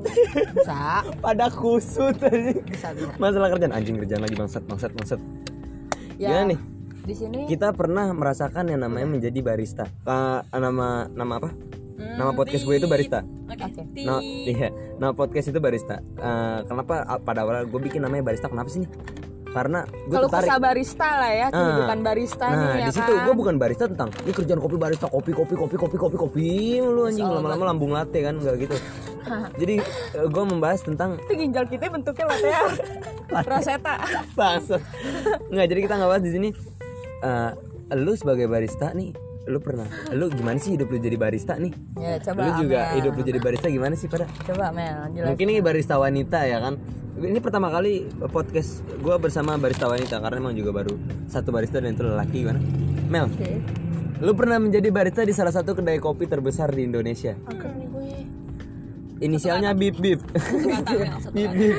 [0.00, 2.62] bisa Pada kusut anjing.
[2.64, 5.20] bisa bisa Masalah kerjaan anjing kerjaan lagi bangsat bangsat bangsat.
[6.16, 6.58] ya Gimana nih?
[7.10, 9.84] Di sini Kita pernah merasakan yang namanya menjadi barista.
[10.06, 11.50] Uh, nama nama apa?
[12.00, 13.20] Nama podcast gue itu barista.
[13.20, 14.72] oke Nah, iya.
[14.96, 16.00] Nah, podcast itu barista.
[16.00, 18.48] Eh, kenapa pada awal gue bikin namanya barista?
[18.48, 18.90] Kenapa sih nih?
[19.50, 23.22] Karena gue kalau kesah barista lah ya kehidupan barista Nah, nih ya di situ kan
[23.26, 26.48] gue bukan barista tentang ini kerjaan kopi barista, kopi kopi kopi kopi kopi kopi
[26.78, 28.76] lu anjing lama-lama lambung latte kan enggak gitu.
[29.60, 29.74] Jadi
[30.14, 32.62] gue membahas tentang itu ginjal kita bentuknya latte ya
[33.46, 33.94] rosetta
[34.38, 34.82] Bangsat.
[35.50, 36.48] Enggak, jadi kita nggak bahas di sini.
[37.20, 37.50] Eh,
[37.92, 39.12] lu sebagai barista nih,
[39.44, 41.72] lu pernah, lu gimana sih hidup lu jadi barista nih?
[41.96, 42.96] ya coba Lu juga Amel.
[42.96, 44.24] hidup lu jadi barista gimana sih pada?
[44.46, 46.80] coba Mel Mungkin ini barista wanita ya kan.
[47.20, 50.96] Ini pertama kali podcast gue bersama barista wanita karena emang juga baru
[51.26, 52.60] satu barista dan itu lelaki gimana?
[53.10, 53.60] Mel, Oke.
[54.22, 57.36] lu pernah menjadi barista di salah satu kedai kopi terbesar di Indonesia.
[57.36, 58.24] Gue
[59.20, 60.24] Inisialnya Bip Bip.
[61.36, 61.76] Bip Bip.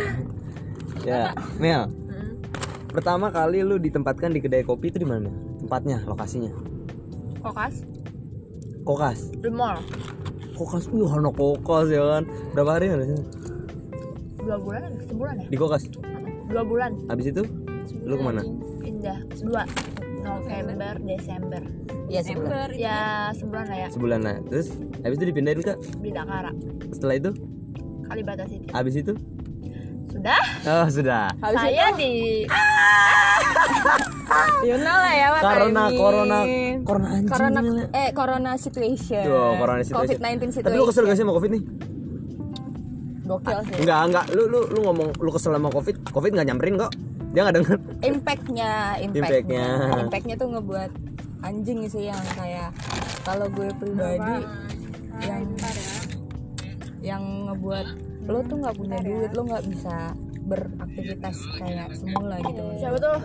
[1.02, 1.90] Ya, Mel.
[2.92, 5.32] Pertama kali lu ditempatkan di kedai kopi itu di mana?
[5.58, 6.52] Tempatnya, lokasinya.
[7.40, 7.82] kokas
[8.84, 9.20] Kokas.
[9.42, 9.80] the mall
[10.54, 12.24] Kokas, uh, anak kokas ya kan.
[12.54, 13.18] Berapa hari ada sih?
[14.38, 15.84] dua bulan sebulan ya Di kokas.
[16.46, 17.42] dua bulan Habis itu
[18.04, 18.42] lu ke mana?
[18.78, 19.64] pindah dua
[20.22, 21.62] November Desember
[22.06, 22.98] ya sebelah ya
[23.32, 24.36] sebulan lah ya Sebulan lah.
[24.50, 24.68] Terus
[25.02, 26.52] habis itu dipindahin ke di Dakara
[26.92, 27.32] setelah itu
[28.04, 29.14] Kalibata City habis itu
[30.12, 30.42] sudah?
[30.64, 31.26] Oh sudah.
[31.34, 32.44] Saya di
[34.68, 35.98] you know lah ya what I karena mean.
[35.98, 36.40] corona
[36.82, 37.86] corona anjing corona ya.
[37.94, 39.24] eh corona situation.
[39.24, 39.98] Tuh, corona situation.
[39.98, 41.64] covid 19 situation tapi lu kesel gak sih sama covid nih?
[43.24, 43.76] Gokil sih.
[43.80, 44.26] Enggak enggak.
[44.30, 45.96] Lu lu lu ngomong lu kesel sama covid?
[46.06, 46.92] Covid nggak nyamperin kok.
[47.32, 47.78] Dia nggak denger.
[48.04, 49.66] Impactnya impactnya Impactnya.
[50.04, 50.92] impactnya tuh ngebuat
[51.42, 52.70] anjing sih yang kayak
[53.24, 54.36] kalau gue pribadi
[55.22, 55.44] yang
[57.02, 57.88] yang ngebuat
[58.32, 59.96] lo tuh nggak punya duit lo nggak bisa
[60.42, 63.18] beraktivitas kayak semula gitu siapa tuh?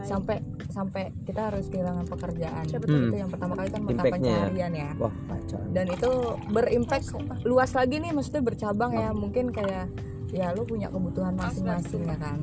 [0.00, 0.36] Sampai
[0.70, 2.64] sampai kita harus kehilangan pekerjaan.
[2.64, 3.10] Hmm.
[3.10, 4.12] itu yang pertama kali kan mata ya.
[4.12, 4.90] pencarian ya.
[4.96, 5.60] Wah kacau.
[5.68, 6.10] Dan itu
[6.48, 7.04] berimpact
[7.42, 9.10] luas lagi nih maksudnya bercabang ya.
[9.10, 9.90] Mungkin kayak
[10.30, 12.38] ya lu punya kebutuhan masing-masing ya kan.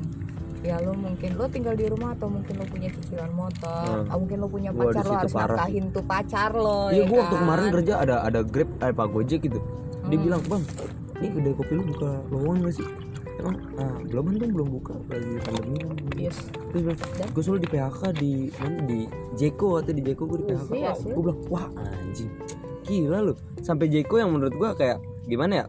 [0.60, 4.06] Ya lu mungkin lu tinggal di rumah atau mungkin lu punya cicilan motor Hmm.
[4.06, 7.30] atau mungkin lu punya pacar situ harus nafkahin tuh pacar lo iya ya gua waktu
[7.32, 7.42] kan?
[7.42, 9.58] kemarin kerja ada ada grab eh pak gojek gitu.
[10.04, 10.24] Dia Hmm.
[10.26, 10.62] bilang bang
[11.18, 12.88] ini kedai kopi lu buka lowongan gak sih
[13.38, 16.38] emang ah belum kan kan belum buka lagi pandemi kan yes
[16.68, 17.00] Terus bilang,
[17.32, 18.98] gue selalu di PHK di mana di
[19.40, 20.72] Jeko atau di Jeko gue di PHK.
[21.00, 21.12] Sih.
[21.16, 22.30] Gue bilang, wah anjing,
[22.84, 23.34] gila lu.
[23.64, 25.66] Sampai Jeko yang menurut gue kayak gimana ya?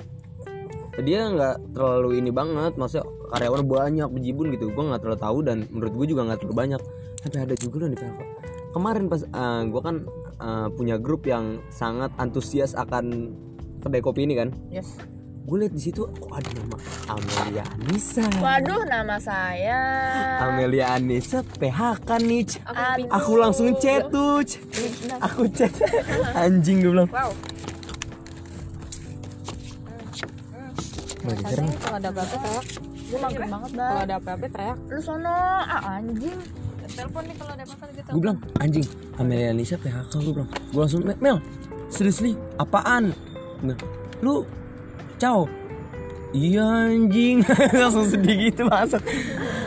[1.00, 4.76] Dia nggak terlalu ini banget, maksudnya karyawan banyak bejibun gitu.
[4.76, 6.82] Gue nggak terlalu tahu dan menurut gue juga nggak terlalu banyak.
[7.24, 8.20] Sampai ada juga loh di PHK.
[8.76, 9.22] Kemarin pas
[9.64, 9.96] gue kan
[10.44, 13.32] eh, punya grup yang sangat antusias akan
[13.80, 14.52] kedai kopi ini kan.
[14.68, 15.00] yes
[15.50, 16.78] Gue lihat di situ, kok ada nama
[17.10, 18.22] Amelia Anissa.
[18.38, 19.82] waduh nama saya
[20.46, 22.62] Amelia Anissa PHK nih.
[22.70, 23.10] Aduh.
[23.18, 24.46] Aku langsung chat tuh.
[24.46, 24.62] C.
[25.18, 25.74] Aku chat.
[26.38, 27.10] Anjing gue bilang.
[27.10, 27.34] wow
[31.30, 31.78] nih.
[31.82, 32.66] kalau ada apa-apa teriak
[33.10, 35.34] gue mager banget dah kalau ada apa-apa teriak lu sono
[35.66, 36.40] ah anjing
[36.90, 38.86] telepon nih kalau ada apa-apa gitu gue bilang anjing
[39.20, 41.38] Amelia Lisa PHK gue bilang gue langsung Mel, Mel
[41.90, 43.14] seriously apaan
[44.22, 44.46] lu
[45.20, 45.44] caw
[46.34, 47.42] iya anjing.
[47.80, 49.02] Langsung sedih gitu masuk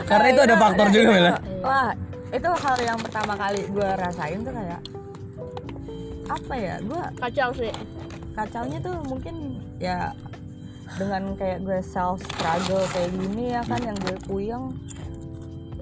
[0.07, 1.35] karena itu ada faktor juga Mel ya.
[1.63, 1.91] wah
[2.33, 4.81] itu hal yang pertama kali gue rasain tuh kayak
[6.27, 7.73] apa ya gue kacau sih.
[8.33, 10.09] Kacaunya tuh mungkin ya
[10.97, 14.73] dengan kayak gue self struggle kayak gini ya kan yang gue puyeng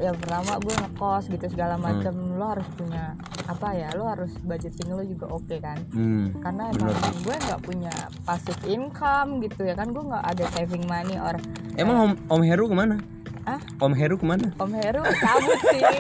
[0.02, 2.14] ya pertama gue ngekos gitu segala macem.
[2.36, 3.14] Lo harus punya
[3.46, 5.78] apa ya lo harus budgeting lo juga oke kan?
[5.94, 6.34] Hmm.
[6.42, 7.94] karena emang gue nggak punya
[8.26, 9.94] passive income gitu ya kan?
[9.94, 11.38] Gue nggak ada saving money or
[11.78, 12.98] emang om, om Heru ke mana?
[13.46, 14.50] Ah Om Heru ke mana?
[14.58, 15.82] Om Heru cabut sih.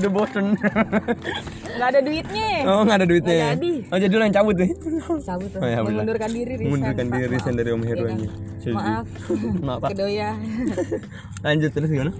[0.00, 0.56] Udah bosen.
[1.76, 2.50] Nggak ada duitnya.
[2.64, 3.34] Oh nggak ada duitnya.
[3.36, 3.72] Nggak jadi.
[3.92, 4.70] oh jadi lo yang cabut nih
[5.28, 6.66] cabut tuh Oh, ya, mengundurkan diri resign.
[6.72, 8.16] mengundurkan diri resign dari Om Heru kan?
[8.16, 8.28] aja.
[8.68, 9.06] Maaf.
[9.68, 10.30] Maaf kedoya.
[11.46, 12.12] Lanjut terus gimana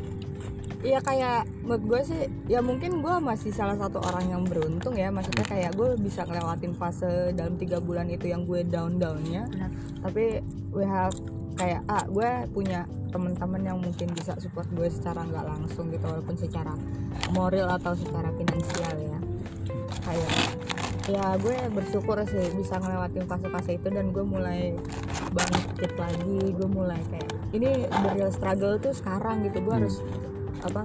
[0.78, 5.10] Iya kayak menurut gue sih ya mungkin gue masih salah satu orang yang beruntung ya.
[5.10, 9.50] Maksudnya kayak gue bisa ngelewatin fase dalam tiga bulan itu yang gue down downnya
[9.98, 10.38] tapi
[10.70, 11.14] we have
[11.58, 16.38] kayak ah gue punya teman-teman yang mungkin bisa support gue secara nggak langsung gitu walaupun
[16.38, 16.70] secara
[17.34, 19.18] moral atau secara finansial ya.
[20.06, 20.32] Kayak
[21.08, 24.78] ya gue bersyukur sih bisa ngelewatin fase-fase itu dan gue mulai
[25.34, 26.54] bangkit lagi.
[26.54, 29.58] Gue mulai kayak ini the real struggle tuh sekarang gitu.
[29.58, 29.98] Gue harus
[30.60, 30.82] apa?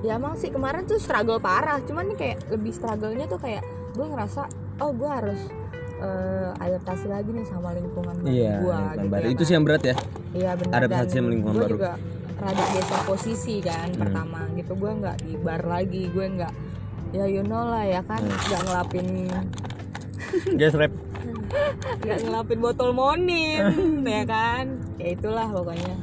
[0.00, 1.80] Ya emang sih kemarin tuh struggle parah.
[1.80, 4.48] Cuman nih kayak lebih struggle-nya tuh kayak gue ngerasa
[4.78, 5.40] oh gue harus
[5.96, 9.22] eh, adaptasi lagi nih sama lingkungan baru iya gue gitu baru.
[9.22, 9.46] ya itu kan.
[9.46, 9.94] sih yang berat ya.
[10.30, 11.68] Iya benar Adaptasi sama lingkungan gue baru.
[11.70, 11.78] Hmm.
[11.78, 11.92] juga
[12.34, 14.72] rada geser posisi kan pertama gitu.
[14.74, 16.52] Gue nggak di bar lagi gue nggak
[17.12, 18.34] ya you know lah ya kan Hmm.
[18.42, 19.06] nggak ngelapin
[20.58, 20.92] guys rap.
[22.02, 23.62] Nggak ngelapin botol monin
[24.04, 24.64] ya kan?
[24.98, 25.94] Ya itulah pokoknya.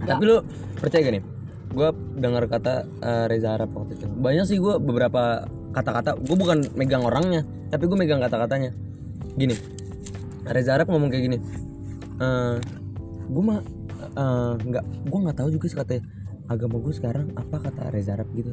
[0.00, 0.36] Tapi lu
[0.78, 1.24] percaya gak nih
[1.72, 1.88] gue
[2.20, 4.06] dengar kata eh, Reza Arab waktu itu.
[4.06, 8.76] Banyak sih gue beberapa kata-kata gue bukan megang orangnya tapi gue megang kata-katanya.
[9.32, 9.56] Gini
[10.44, 11.38] Reza Arab ngomong kayak gini
[12.20, 12.56] eh
[13.32, 13.64] gue mah
[14.12, 16.02] eh, nggak gue nggak tahu juga sih katanya
[16.52, 18.52] agama gue sekarang apa kata Reza Arab gitu.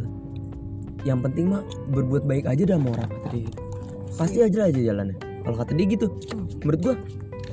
[1.04, 3.60] Yang penting mah berbuat baik aja dah sama orang kata dia gitu.
[4.16, 5.18] pasti aja aja jalannya.
[5.20, 6.08] Kalau kata dia gitu
[6.64, 6.96] menurut gue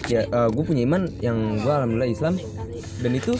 [0.07, 2.39] ya gue punya iman yang gue alhamdulillah Islam.
[3.03, 3.35] Dan itu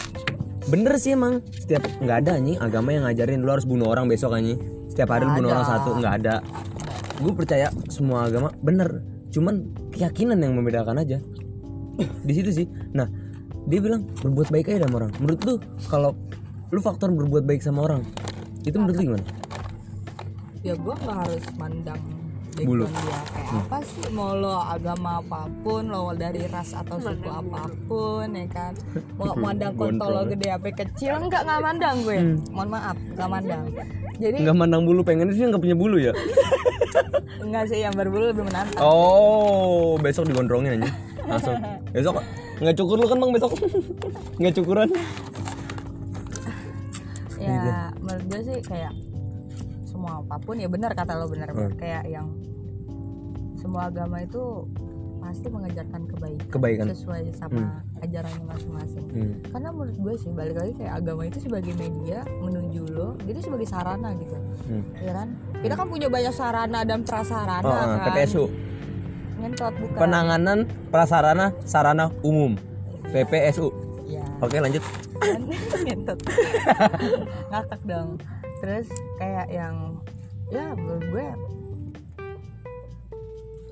[0.67, 1.41] bener sih emang.
[1.51, 4.59] Setiap nggak ada anjing agama yang ngajarin lu harus bunuh orang besok anjing.
[4.91, 6.35] Setiap hari lu bunuh orang satu nggak ada.
[7.17, 9.01] Gue percaya semua agama bener.
[9.31, 11.17] Cuman keyakinan yang membedakan aja.
[11.97, 12.67] Di situ sih.
[12.93, 13.07] Nah
[13.67, 15.11] dia bilang berbuat baik aja sama orang.
[15.19, 15.53] Menurut lu
[15.87, 16.11] kalau
[16.71, 18.03] lu faktor berbuat baik sama orang
[18.67, 19.25] itu menurut lu gimana?
[20.65, 22.01] Ya gue nggak harus mandang
[22.57, 22.85] Bulu.
[22.85, 23.21] dia kayak
[23.53, 28.45] apa sih mau lo agama apa pun lo dari ras atau suku apa pun ya
[28.49, 28.73] kan?
[29.17, 32.17] Mau mandang kontol lo gede apa kecil enggak nggak mandang gue.
[32.49, 33.63] Mohon maaf nggak mandang.
[34.17, 36.13] Jadi nggak mandang bulu pengen sih nggak punya bulu ya?
[37.47, 38.81] Enggak sih yang berbulu lebih menantang.
[38.81, 40.95] Oh besok digondrongin anjing.
[41.27, 41.55] Langsung.
[41.93, 42.19] Besok
[42.57, 43.51] nggak cukur lu kan bang besok?
[44.41, 44.89] Nggak cukuran.
[47.37, 48.93] Ya menurut gue sih kayak
[49.87, 51.73] semua apa pun ya benar kata lo benar Hmm.
[51.73, 52.27] kayak yang
[53.67, 54.63] semua agama itu
[55.17, 56.85] pasti mengajarkan kebaikan, Kebaikan.
[56.87, 59.05] sesuai sama ajarannya masing-masing.
[59.11, 59.33] Hmm.
[59.51, 63.67] karena menurut gue sih balik lagi kayak agama itu sebagai media menuju lo itu sebagai
[63.67, 64.39] sarana gitu.
[64.71, 64.83] Hmm.
[64.97, 65.27] ya kan?
[65.59, 67.99] Kita kan punya banyak sarana dan prasarana Oh, kan.
[68.07, 68.43] PPSU
[69.37, 69.99] ngentot bukan?
[69.99, 72.55] Penanganan prasarana sarana umum.
[73.05, 73.67] PPSU
[74.07, 74.83] ya oke lanjut.
[75.83, 76.17] Ngentot.
[77.51, 78.15] Ngakak dong.
[78.63, 78.87] Terus
[79.19, 79.75] kayak yang
[80.47, 81.25] ya menurut gue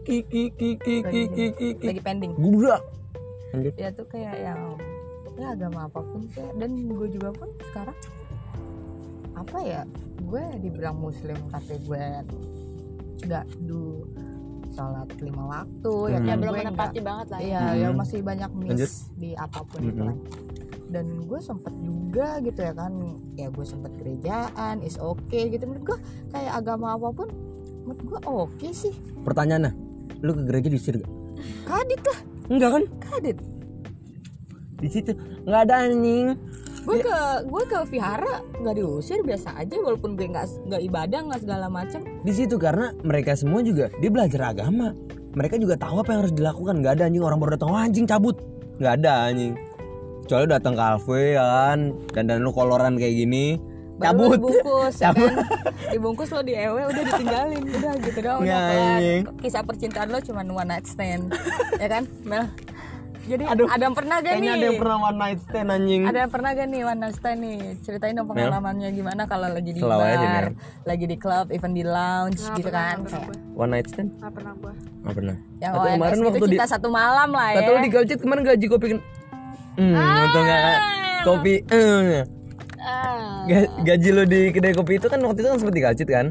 [0.06, 2.82] kiki kiki lagi, kiki kiki lagi pending gubrak
[3.52, 4.62] lanjut ya tuh kayak yang
[5.36, 7.98] ya agama apa pun sih dan gue juga pun sekarang
[9.36, 9.82] apa ya
[10.22, 12.04] gue dibilang muslim tapi gue
[13.22, 14.08] nggak du
[14.72, 16.28] sholat lima waktu ya, Hmm.
[16.28, 18.92] ya kan belum menepati banget lah ya Iya, ya masih banyak miss Lanjut.
[19.16, 19.90] di apa pun Mm-mm.
[19.90, 20.18] itu kan.
[20.86, 22.94] Dan gue sempet juga gitu ya kan,
[23.34, 25.64] ya gue sempet gerejaan, is okay gitu.
[25.66, 26.00] Menurut gue
[26.30, 27.28] kayak agama apa pun,
[27.82, 28.94] menurut gue oke sih.
[29.24, 29.72] pertanyaannya
[30.26, 31.12] lu ke gereja diusir gak?
[31.70, 32.20] Kadit lah,
[32.50, 32.84] enggak kan?
[33.00, 33.38] Kadit.
[34.76, 35.16] di situ.
[35.48, 36.36] Nggak ada anjing.
[36.86, 37.18] Gue ke
[37.50, 42.02] gue ke vihara nggak diusir biasa aja, walaupun gue nggak nggak ibadah nggak segala macam.
[42.22, 44.94] di situ karena mereka semua juga dia belajar agama.
[45.34, 46.76] Mereka juga tahu apa yang harus dilakukan.
[46.84, 48.38] Nggak ada anjing orang baru datang "Wah, anjing cabut.
[48.78, 49.54] Nggak ada anjing.
[50.26, 51.80] Kecuali datang ke cafe ya kan?
[52.14, 53.58] Dan dan lu koloran kayak gini
[53.98, 55.30] cabut dibungkus, ya Cabut.
[55.30, 55.46] kan?
[55.90, 58.40] dibungkus lo di ewe udah ditinggalin, udah gitu doang.
[58.40, 58.92] Udah Nggak, kelar.
[58.92, 59.22] anjing.
[59.40, 61.24] Kisah percintaan lo cuma one night stand,
[61.76, 62.46] ya kan, Mel?
[63.26, 63.66] Jadi Aduh.
[63.66, 64.54] ada yang pernah gak nih?
[64.54, 66.02] ada yang pernah one night stand anjing.
[66.06, 67.58] Ada yang pernah gak nih one night stand nih?
[67.82, 70.46] Ceritain dong pengalamannya gimana kalau lagi di aja, bar, Mel.
[70.86, 72.98] lagi di club, even di lounge Nggak gitu pernah, kan.
[73.02, 74.10] pernah One night stand?
[74.14, 75.36] nggak pernah gue Nggak pernah.
[75.58, 77.58] yang Atau kemarin itu waktu di cinta satu malam lah ya.
[77.58, 79.00] Kata lu di Galcit kemarin gaji kopi kan
[79.76, 80.80] Hmm, atau enggak
[81.22, 82.24] kopi eh.
[82.86, 86.08] Ah Ga- gaji lu di kedai kopi itu kan waktu itu kan sempat di Galcit
[86.08, 86.30] kan?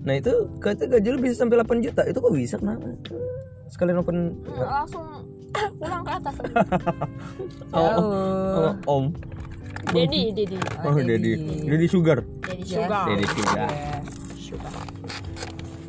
[0.00, 2.02] Nah itu katanya gaji lu bisa sampai 8 juta.
[2.04, 2.88] Itu kok bisa kenapa?
[3.68, 5.06] Sekalian open langsung
[5.80, 6.34] pulang ke atas
[7.74, 9.04] oh, oh, oh, Om.
[9.90, 11.32] Dedi Dedi Oh, Dedi.
[11.66, 12.22] Dedi Sugar.
[12.44, 13.68] Dedi sugar Dedi Sugar.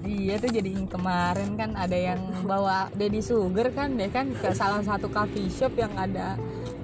[0.02, 4.82] Iya tuh jadi kemarin kan ada yang bawa Dedi Sugar kan ya kan ke salah
[4.84, 6.36] satu coffee shop yang ada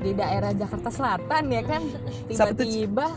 [0.02, 1.82] di daerah Jakarta Selatan ya kan?
[2.30, 3.08] Tiba-tiba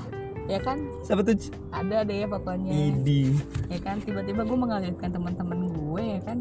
[0.50, 0.78] ya kan?
[1.04, 1.36] Siapa tuh?
[1.70, 2.70] Ada deh pokoknya.
[2.72, 3.36] Idi.
[3.68, 3.96] ya kan?
[4.02, 6.38] Tiba-tiba gue mengagetkan teman-teman gue ya kan?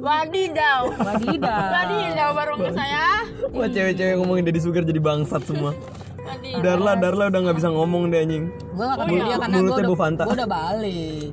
[0.00, 0.82] Wadidaw.
[0.98, 1.64] Wadidaw.
[1.72, 3.24] Wadidaw baru ke saya.
[3.54, 5.72] Wah cewek-cewek ngomongin Dedi Sugar jadi bangsat semua.
[6.20, 6.60] wadidaw.
[6.62, 8.44] Darla, Darla udah nggak bisa ngomong deh anjing.
[8.50, 9.24] gue gak ketemu iya.
[9.24, 10.24] dia karena gue udah, Fanta.
[10.26, 11.30] gue udah balik.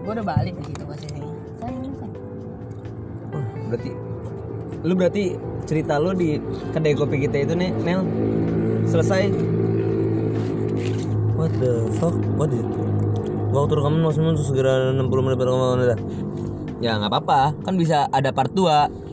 [0.00, 0.54] Gue udah balik
[0.90, 1.28] posisinya
[1.60, 1.92] sayang.
[3.30, 3.90] Wah, berarti
[4.80, 5.24] lu berarti
[5.64, 6.36] cerita lu di
[6.72, 8.00] kedai kopi kita itu nih Nel
[8.86, 9.30] selesai.
[11.36, 12.16] What the fuck?
[12.36, 12.68] What is it?
[13.50, 15.98] Waktu rekaman maksimal segera 60 menit udah
[16.84, 17.56] ya nggak apa-apa.
[17.64, 19.09] Kan bisa ada part 2